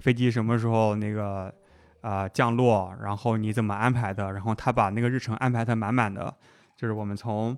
[0.00, 1.54] 飞机什么时候那个
[2.00, 6.34] 啊、降落，然后你怎么安排的，然后他把那个日程安排的满满的，
[6.76, 7.56] 就是我们从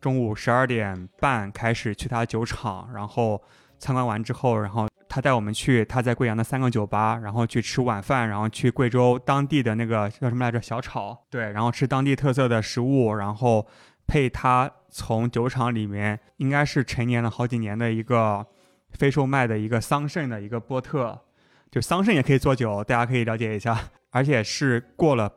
[0.00, 3.42] 中午十二点半开始去他酒厂，然后
[3.78, 13.66] 参观完之后，然后他带我们去他在贵阳的三个酒吧，然后去吃晚饭，然后去贵州当地的那个叫什么来着小炒，对，然后吃当地特色的食物，然后
[14.06, 18.46] 配他从酒厂里面应该是陈年了好几年的一个
[18.90, 21.22] 非售卖的一个桑葚的一个波特，
[21.68, 25.32] 就桑葚也可以做酒，大家可以了解一下，而且是过了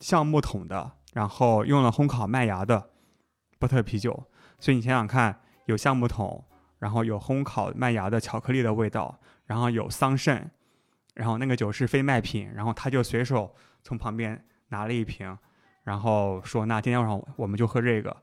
[0.00, 2.88] 橡木桶的，然后用了烘烤麦芽的
[3.58, 4.24] 波特啤酒，
[4.58, 6.46] 所以你想想看，有橡木桶。
[6.80, 10.42] 然后有烘烤麦芽的巧克力的味道，然后有桑葚，
[11.14, 15.38] 然后那个酒是非卖品，然后他就随手从旁边拿了一瓶，
[15.84, 18.14] 然后说：“那今天晚上我们就喝这个。”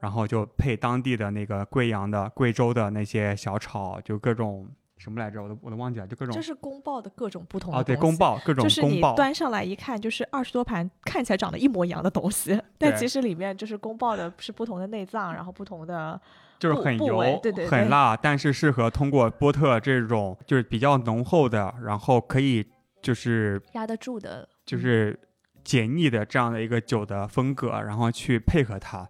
[0.00, 4.68] 然后就配当地的那个贵阳的、贵州的那些小炒，就各种
[4.98, 16.20] 什么来着，我都我都忘记了，就各种这是宫爆的各种不同的哦，对，宫爆各种就是你，端上来一看，就是二十多盘看起来长得一模一样的东西，但其实里面就是宫爆的是不同的内脏，然后不同的
[16.58, 22.64] 就是很油、对对对很辣，但是适合通过波特这种就是比较浓厚的，然后可以
[23.02, 25.18] 就是压得住的，就是
[25.62, 29.06] 解腻的这样的一个酒的风格，然后去配合它，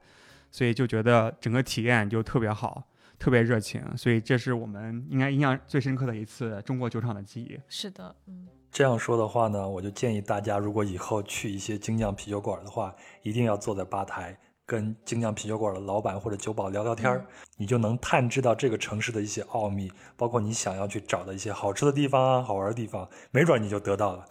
[0.50, 2.82] 所以就觉得整个体验就特别好，
[3.18, 7.58] 特别热情，所以这是我们应该印象最深刻的一次中国酒厂的记忆。
[7.68, 17.24] 是的，嗯，这样说的话呢，我就建议大家，如果以后去一些精酿啤酒馆的话，一定要坐在吧台，跟精酿啤酒馆的老板或者酒保聊聊天儿，
[17.56, 24.26] 你就能探知到这个城市的一些奥秘，包括你想要去找的一些好吃的地方啊、好玩的地方，没准你就得到了。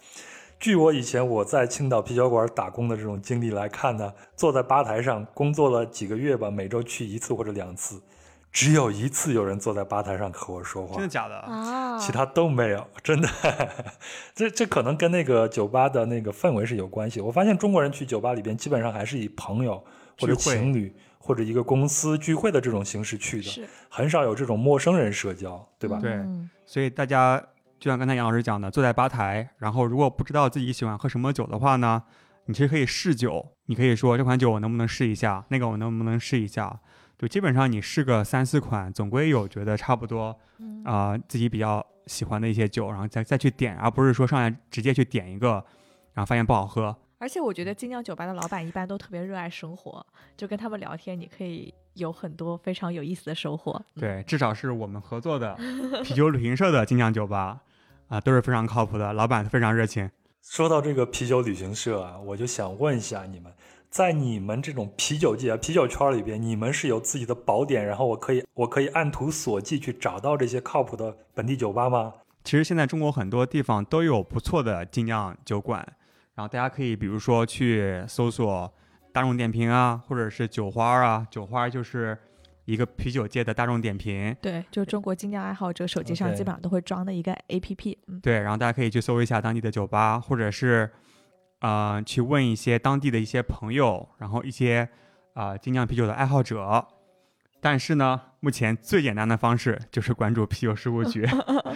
[0.58, 8.00] 据我以前我在青岛啤酒馆打工的这种经历来看呢，坐在吧台上工作了几个月吧，每周去一次或者两次，
[8.50, 11.36] 只有一次有人坐在吧台上和我说话真的，假的？
[11.36, 13.28] 啊，其他都没有，真的。
[14.34, 17.20] 这这可能跟那个酒吧的那个氛围是有关系。
[17.20, 19.84] 我发现中国人去酒吧里边，基本上还是以朋友
[20.18, 25.98] 或者情侣或者一个公司聚会的这种形式去的，是很少有这种陌生人社交，对吧？
[26.00, 27.40] 对嗯所以大家
[27.78, 32.02] 就像刚才杨老师讲的，坐在吧台，然后如果不知道自己喜欢喝什么酒的话呢，
[32.46, 36.80] 你其实可以试酒，你可以说这款酒我能不能试一下，那个我能不能试一下，
[37.18, 45.64] 就基本上你试个三四款，总归有觉得差不多嗯啊、自己比较喜欢的一些酒，然后再再去点，而不是说上来直接去点一个，
[46.14, 46.96] 然后发现不好喝。
[47.18, 50.06] 而且我觉得精酿酒吧的老板一般都特别热爱生活，
[50.36, 53.82] 就跟他们聊天，你可以有很多非常有意思的收获。
[53.94, 55.56] 对，至少是我们合作的
[56.04, 57.62] 啤酒旅行社的精酿酒吧
[58.08, 60.10] 啊、都是非常靠谱的，老板非常热情。
[60.42, 63.52] 说到这个啤酒旅行社啊，我就想问一下你们，
[63.90, 72.12] 在你们这种啤酒界、啊、啤酒圈里边，你们是有自己的宝典，然后我可以我可以按图索骥去找到这些靠谱的本地酒吧吗？
[72.44, 75.84] 其实现在中国很多地方都有不错的精酿酒馆，
[76.36, 78.72] 然后大家可以比如说去搜索
[79.12, 82.16] 大众点评啊，或者是酒花啊，酒花就是
[82.66, 84.36] 一个啤酒界的大众点评。
[84.42, 87.96] 对，就中国精酿爱好者手机上基本上都会装的一个 APP。
[88.08, 90.90] 嗯，对，然后大家可以去搜一下当地的酒吧，或者是
[91.60, 94.88] 呃去问一些当地的一些朋友，然后一些
[95.32, 96.86] 啊、呃精酿啤酒的爱好者。
[97.58, 101.26] 但是呢，目前最简单的方式就是关注啤酒事务局。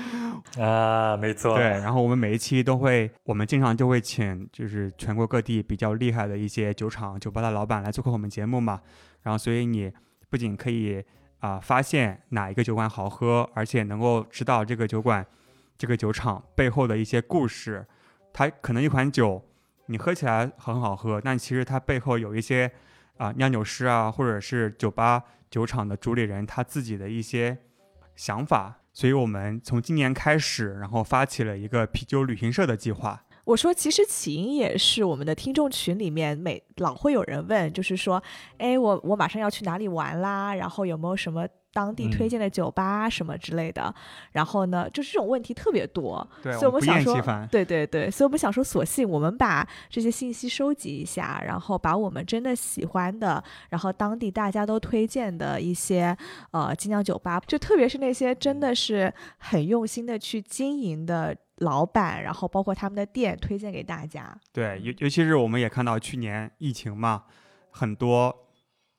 [0.60, 8.80] 啊，没错，对，然后我们每一期都会，我们经常就会请就是全国各地比较厉害的一些酒厂、酒吧的老板来做客我们节目嘛。
[9.22, 9.90] 然后，所以你
[10.30, 11.04] 不仅可以
[11.40, 15.26] 啊、发现哪一个酒馆好喝，而且能够知道这个酒馆、
[15.76, 17.86] 这个酒厂背后的一些故事。
[18.32, 19.42] 它可能一款酒
[19.86, 22.70] 你喝起来很好喝，但其实它背后有一些
[23.16, 27.58] 啊、酿酒师啊，或者是酒吧酒厂的主理人他自己的一些
[28.14, 28.76] 想法。
[28.92, 33.24] 所以我们从今年开始，然后发起了一个啤酒旅行社的计划。
[33.50, 38.22] 我说，其实起因也是我们的听众群里面每老会有人问，就是说，
[38.58, 40.54] 哎，我我马上要去哪里玩啦？
[40.54, 43.92] 然后有没有什么当地推荐的酒吧什么之类的？
[44.30, 47.20] 然后呢，就是这种问题特别多，所以我们不想说
[47.50, 56.16] 对对对，所以我们想说，索性我们把这些信息收集一下，然后把我们真的喜欢的，然后当地大家都推荐的一些
[56.52, 64.38] 呃精酿酒吧，就特别是那些真的是很用心的去经营的老板，然后包括他们的店，推荐给大家。
[64.52, 67.24] 对，尤尤其是我们也看到去年疫情嘛，
[67.70, 68.46] 很多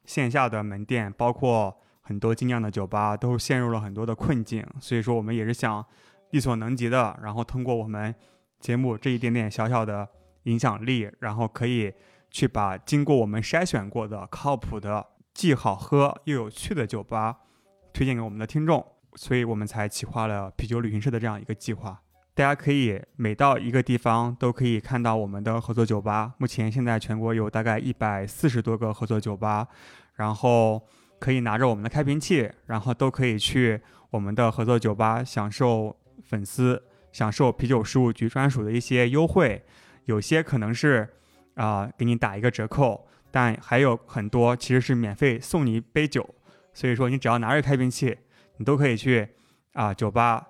[0.05, 4.65] 线下的门店，包括很多精酿的酒吧，都陷入了很多的困境。
[4.79, 5.85] 所以说，我们也是想
[6.31, 8.13] 力所能及的，然后通过我们
[8.59, 10.07] 节目这一点点小小的
[10.43, 11.93] 影响力，然后可以
[12.29, 17.39] 去把经过我们筛选过的靠谱的、既好喝又有趣的酒吧
[17.91, 18.85] 推荐给我们的听众。
[19.15, 22.01] 所以我们才企划了啤酒旅行社的这样一个计划。
[22.33, 26.33] 大家可以每到一个地方都可以看到我们的合作酒吧。
[26.37, 29.67] 目前现在全国有大概一百四十多个合作酒吧，
[30.15, 30.81] 然后
[31.19, 33.81] 可以拿着我们的开瓶器，然后都可以去
[34.11, 36.81] 我们的合作酒吧享受粉丝
[37.11, 39.61] 享受啤酒事务局专属的一些优惠，
[40.05, 41.07] 有些可能是
[41.55, 46.27] 啊、给你打一个折扣，但还有很多其实是免费送你一杯酒。
[46.73, 48.17] 所以说你只要拿着开瓶器，
[48.55, 49.27] 你都可以去
[49.73, 50.47] 啊、酒吧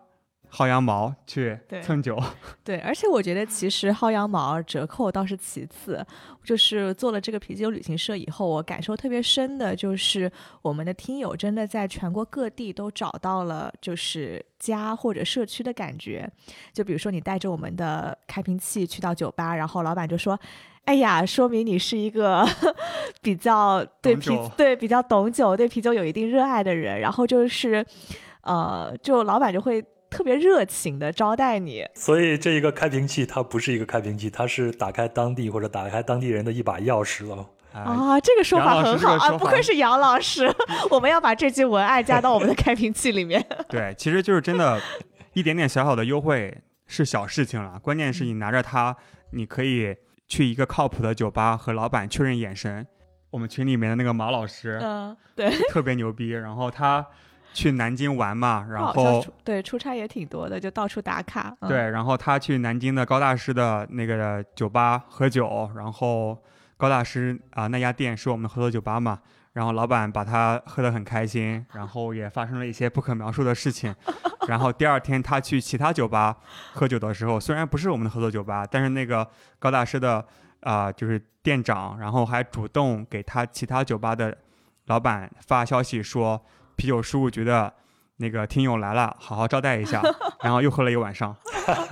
[0.51, 2.21] 薅羊毛去蹭酒。
[2.63, 6.05] 对，而且我觉得其实薅羊毛折扣倒是其次，
[6.43, 16.29] 就是做了这个啤酒旅行社以后，我感受特别深的就是我们的听友真的在全国各地都找到了就是家或者社区的感觉。
[16.73, 20.39] 就比如说你带着我们的开瓶器去到酒吧，然后老板就说。
[20.83, 22.43] 哎呀，说明你是一个
[23.21, 27.85] 比较对啤对比较懂酒、对啤酒有一定热爱的人，然后就是，
[28.41, 29.79] 呃，就老板就会
[30.11, 37.47] 特别热情的招待你，所以这一个开瓶器它不是一个开瓶器，它是打开当地或者打开当地人的一把钥匙了。
[37.71, 40.53] 啊、啊，这个说法很好啊，不愧是杨老师，
[40.91, 43.41] 我们要把这句文案加到我们的开瓶器里面。
[43.69, 44.77] 对，其实就是真的，
[45.33, 46.55] 一点点小小的优惠
[46.85, 48.93] 是小事情了，关键是你拿着它，
[49.31, 49.95] 你可以
[50.27, 52.85] 去一个靠谱的酒吧和老板确认眼神。
[53.29, 57.07] 我们群里面的那个马老师嗯，对，特别牛逼，然后他
[57.53, 61.55] 去南京玩嘛，然后对出差也挺多的，就到处打卡。
[61.61, 66.37] 嗯、对，然后他去南京的高大师的那个酒吧喝酒，然后
[66.77, 69.19] 高大师啊、那家店是我们的合作酒吧嘛，
[69.53, 73.93] 然后老板把他喝得很开心，然后也发生了一些不可描述的事情，
[74.47, 76.37] 然后第二天他去其他酒吧
[76.73, 79.27] 喝酒的时候，虽然不是我们的合作酒吧，但是那个
[79.59, 80.25] 高大师的
[80.61, 84.37] 啊、就是店长，然后还主动给他其他酒吧的
[84.85, 86.39] 老板发消息说
[86.81, 87.71] 啤酒事务局的
[88.17, 90.01] 那个听友来了，好好招待一下，
[90.41, 91.35] 然后又喝了一晚上，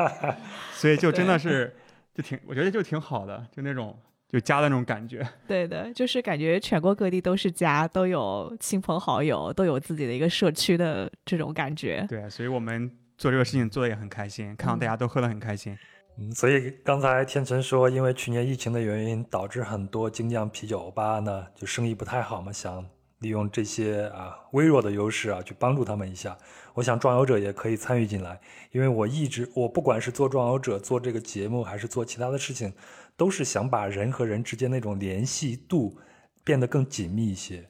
[0.74, 1.72] 所以就真的是
[2.12, 3.96] 就挺，我觉得就挺好的，就那种
[4.28, 5.24] 就家的那种感觉。
[5.48, 12.04] 对的，就是感觉全国各地都是家，都有亲朋好友，都有自己的一个社区的这种感觉。
[12.10, 15.78] 对，所以我们做这个事情做的也很开心，看到大家都喝得很开心。
[16.18, 22.84] 嗯，所以刚才天成说，因为去年疫情的原因，导致很多精酿啤酒吧呢就生意不太好嘛，想
[23.20, 26.38] 利用这些啊微弱的优势啊去帮助他们一下。
[26.74, 28.40] 我想壮游者也可以参与进来，
[28.72, 32.74] 因为我一直我不管是做壮游者做这个节目，还是做其他的事情，
[33.18, 35.98] 都是想把人和人之间那种联系度
[36.44, 37.68] 变得更紧密一些。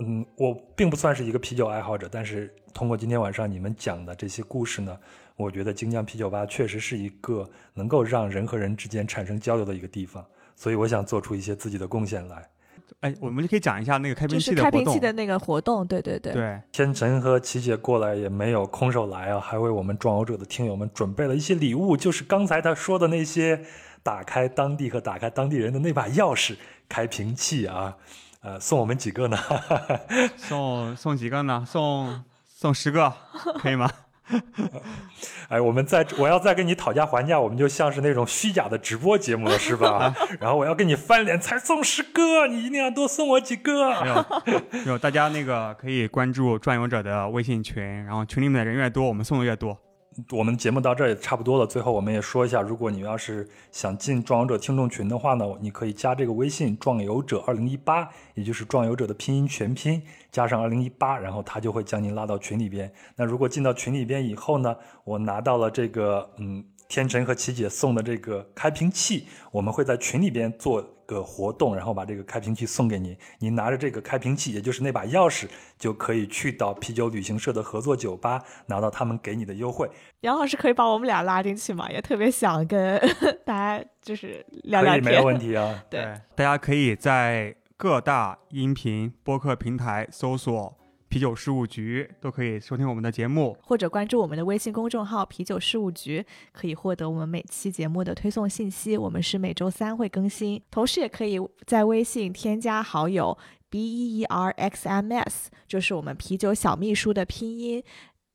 [0.00, 4.94] 嗯，我并不算是一个啤酒爱好者，但是通过今天晚上你们讲的这些故事呢，
[5.36, 10.22] 我觉得京酱啤酒吧确实是一个能够让人和人之间产生交流的一个地方，
[10.54, 12.46] 所以我想做出一些自己的贡献来。
[13.00, 14.84] 哎，我们就可以讲一下那个开瓶就是开器的活动。
[14.84, 23.64] 瓶器的那个活动，对对对，对，天成和琪姐过来也没有空手来啊，还为我们壮游者的听友们准备了一些礼物，就是刚才他说的那些
[24.02, 26.56] 打开当地和打开当地人的那把钥匙
[26.88, 27.96] 开瓶器啊，
[28.40, 29.38] 呃，送我们几个呢？
[30.36, 31.64] 送送几个呢？
[31.66, 33.12] 送送十个，
[33.58, 33.90] 可以吗？
[35.48, 40.14] 哎，我们再我要再跟你讨价还价，我们就像是那种虚假的直播节目了，是吧？
[40.40, 44.26] 然后我要跟你翻脸才送十个，你一定要多送我几个没个。
[44.46, 49.78] 有，没有，大家那个可以关注转游者的微信群，然后群里面的人越多，我们送的越多。
[50.30, 62.90] 我们节目到这也差不多了，最后我们也说一下，如果你要是想进壮游者听众群的话呢，你可以加这个微信“壮游者二零一八”，也就是壮游者的拼音全拼加上二零一八，然后他就会将您拉到群里边。
[63.16, 64.74] 那如果进到群里边以后呢，
[65.04, 73.16] 我拿到了这个嗯天成和琪姐送的这个开瓶器，我们会在群里边做个活动，然后把这个开瓶器送给您。
[73.38, 75.46] 您拿着这个开瓶器，也就是那把钥匙，
[75.78, 79.88] 就可以去到啤酒旅行社的合作酒吧，拿到他们给你的优惠。
[80.20, 81.90] 杨老师可以把我们俩拉进去吗？
[81.90, 83.00] 也特别想跟
[83.44, 85.12] 大家就是聊聊可以，天。
[85.12, 85.82] 没有问题啊。
[85.90, 86.02] 对，
[86.34, 90.76] 大家可以在各大音频播客平台搜索
[91.08, 93.56] “啤酒事务局”，都可以收听我们的节目。
[93.62, 98.96] 或者关注我们的微信公众号“啤酒事务局”，可以获得我们每期节目的推送信息。
[98.96, 103.36] 我们是每周三会更新，同时也可以在微信添加好友
[103.70, 107.82] B E E R X M S，就是我们啤酒小秘书的拼音。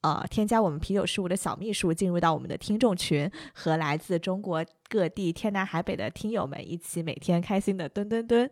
[0.02, 8.49] 呃，添加我们啤酒事务的小秘书，进入到我们的听众群，和来自中国各地天南海北的听友们一起每天开心的蹲蹲蹲。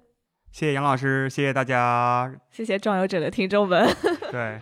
[0.52, 2.32] 谢谢杨老师，谢谢大家。
[2.52, 3.88] 谢谢壮游者的听众们。
[4.32, 4.60] 对。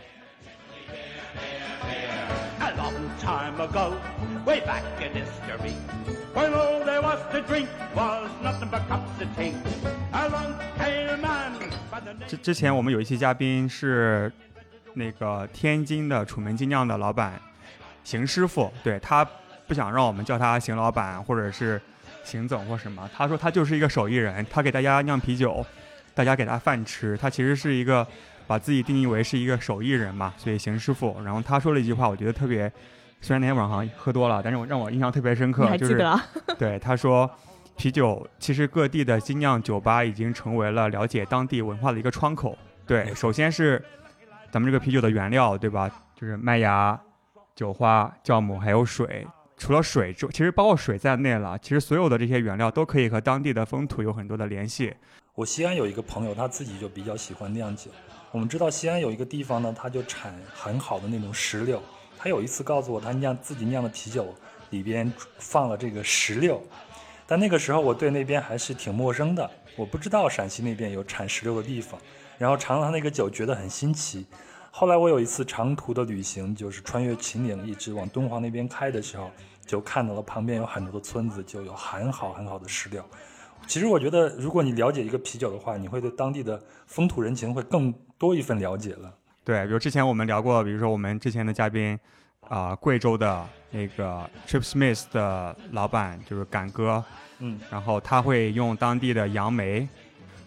[2.60, 3.94] A long time ago,
[4.46, 5.74] way back in history,
[6.34, 9.54] when all there was to drink was nothing but cups of tea.
[10.12, 11.54] Along came a man
[11.90, 14.32] by the name 之之前我们有一期嘉宾是
[14.94, 17.40] 那个天津的楚门精酿的老板
[18.04, 19.26] 邢师傅，对他
[19.66, 21.82] 不想让我们叫他邢老板或者是
[22.28, 25.66] 邢总或什么，他说他就是一个手艺人，他给大家酿啤酒，
[26.14, 28.06] 大家给他饭吃，他其实是一个
[28.46, 31.16] 把自己定义为是一个手艺人嘛，所以邢师傅。
[31.24, 32.70] 然后他说了一句话，我觉得特别，
[33.22, 35.98] 虽然那天晚上喝多了，但是我让我印象特别深刻，还就是？
[36.60, 37.30] 对，他说，
[37.78, 42.58] 啤酒其实各地的精酿酒吧已经成为了了解当地文化的一个窗口。
[42.86, 43.84] 对，首先是
[44.52, 45.90] 咱们这个啤酒的原料，对吧？
[46.16, 47.00] 就是麦芽、
[47.56, 49.26] 酒花、酵母还有水。
[49.58, 54.94] 除了水之，其实包括水在内了，其实所有的这些原料都可以和当地的风土有很多的联系。
[55.34, 57.90] 我西安有一个朋友，他自己就比较喜欢酿酒。
[58.32, 61.82] 我们知道西安有一个地方呢，它就产很好的那种石榴。
[62.20, 64.34] 他有一次告诉我，他酿自己酿的啤酒
[64.70, 66.62] 里边放了这个石榴，
[67.26, 72.00] 但那个时候我对那边还是挺陌生的，我不知道陕西那边有产石榴的地方。
[72.38, 74.26] 然后尝了他那个酒，觉得很新奇。
[74.80, 79.32] 后来我有一次长途的旅行，就是穿越秦岭，一直往敦煌那边开的时候，
[79.66, 83.04] 就看到了旁边有很多的村子，就有很好很好的石榴。
[83.66, 89.12] 其实我觉得，如果你了解一个啤酒的话，你会对当地的风土人情会更多一份了解了。
[89.44, 92.00] 对，比如之前我们聊过，比如说我们之前的嘉宾，
[92.42, 97.04] 啊、贵州的那个 Trip Smith 的老板就是敢哥，
[97.40, 99.90] 嗯，然后他会用当地的杨梅，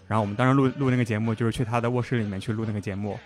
[0.06, 3.18] 然后我们当时录录那个节目，就是去他的卧室里面去录那个节目，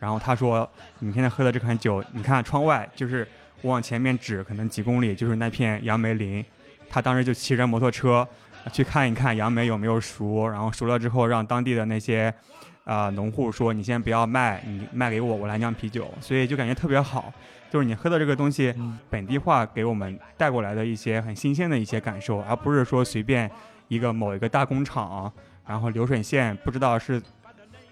[0.00, 0.68] 然后他说，
[0.98, 3.24] 你现在喝的这款酒，你看窗外，就是
[3.62, 6.44] 我往前面指，可能几公里就是那片杨梅林，
[6.88, 8.26] 他当时就骑着摩托车
[8.72, 12.34] 去看一看杨梅有没有熟，然后熟了之后让当地的那些。
[12.82, 17.32] 啊、农户说你先不要卖，你卖给我，我来酿啤酒，所以就感觉特别好。
[17.70, 18.74] 就是你喝的这个东西，
[19.08, 23.48] 本地化给我们带过来的一些很新鲜的一些感受，而不是说随便
[23.86, 25.32] 一个某一个大工厂，
[25.68, 27.22] 然后流水线不知道是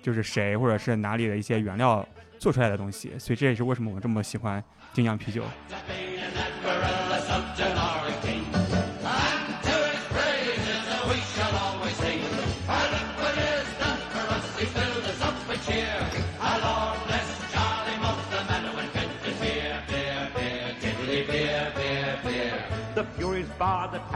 [0.03, 2.07] 就是谁或者是哪里的一些原料
[2.39, 3.13] 做出来的东西。
[3.19, 4.63] 所以这也是为什么我这么喜欢
[4.93, 5.43] 精酿啤酒。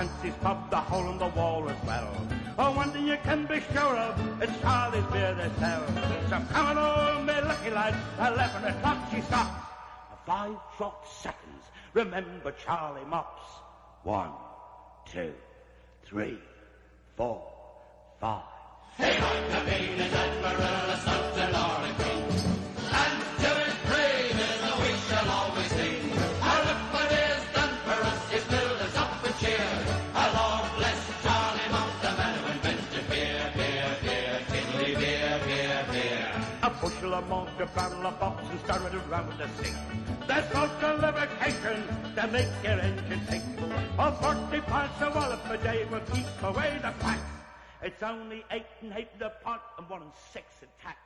[0.03, 2.13] Fancy's Pub, the Hole in the Wall as well.
[2.59, 5.87] Oh, one thing you can be sure of, it's Charlie's beer they sell.
[6.29, 9.65] So come on, me lucky lads, 11 o'clock she stops.
[10.27, 11.63] Five short seconds,
[11.95, 13.43] remember Charlie Mops.
[14.03, 14.33] One,
[15.07, 15.33] two,
[16.03, 16.39] three,
[17.17, 17.41] four,
[18.21, 18.43] five.
[25.39, 25.62] A
[37.63, 39.77] a barrel of box, and started around with the sink.
[40.27, 41.79] There's salt and lubrication
[42.17, 43.43] to make your engine tick.
[43.99, 44.11] Oh,
[44.51, 47.23] 40 pints of wallop a day will keep away the cracks.
[47.81, 50.47] It's only eight and eight the pot and one and six
[50.83, 50.99] tax.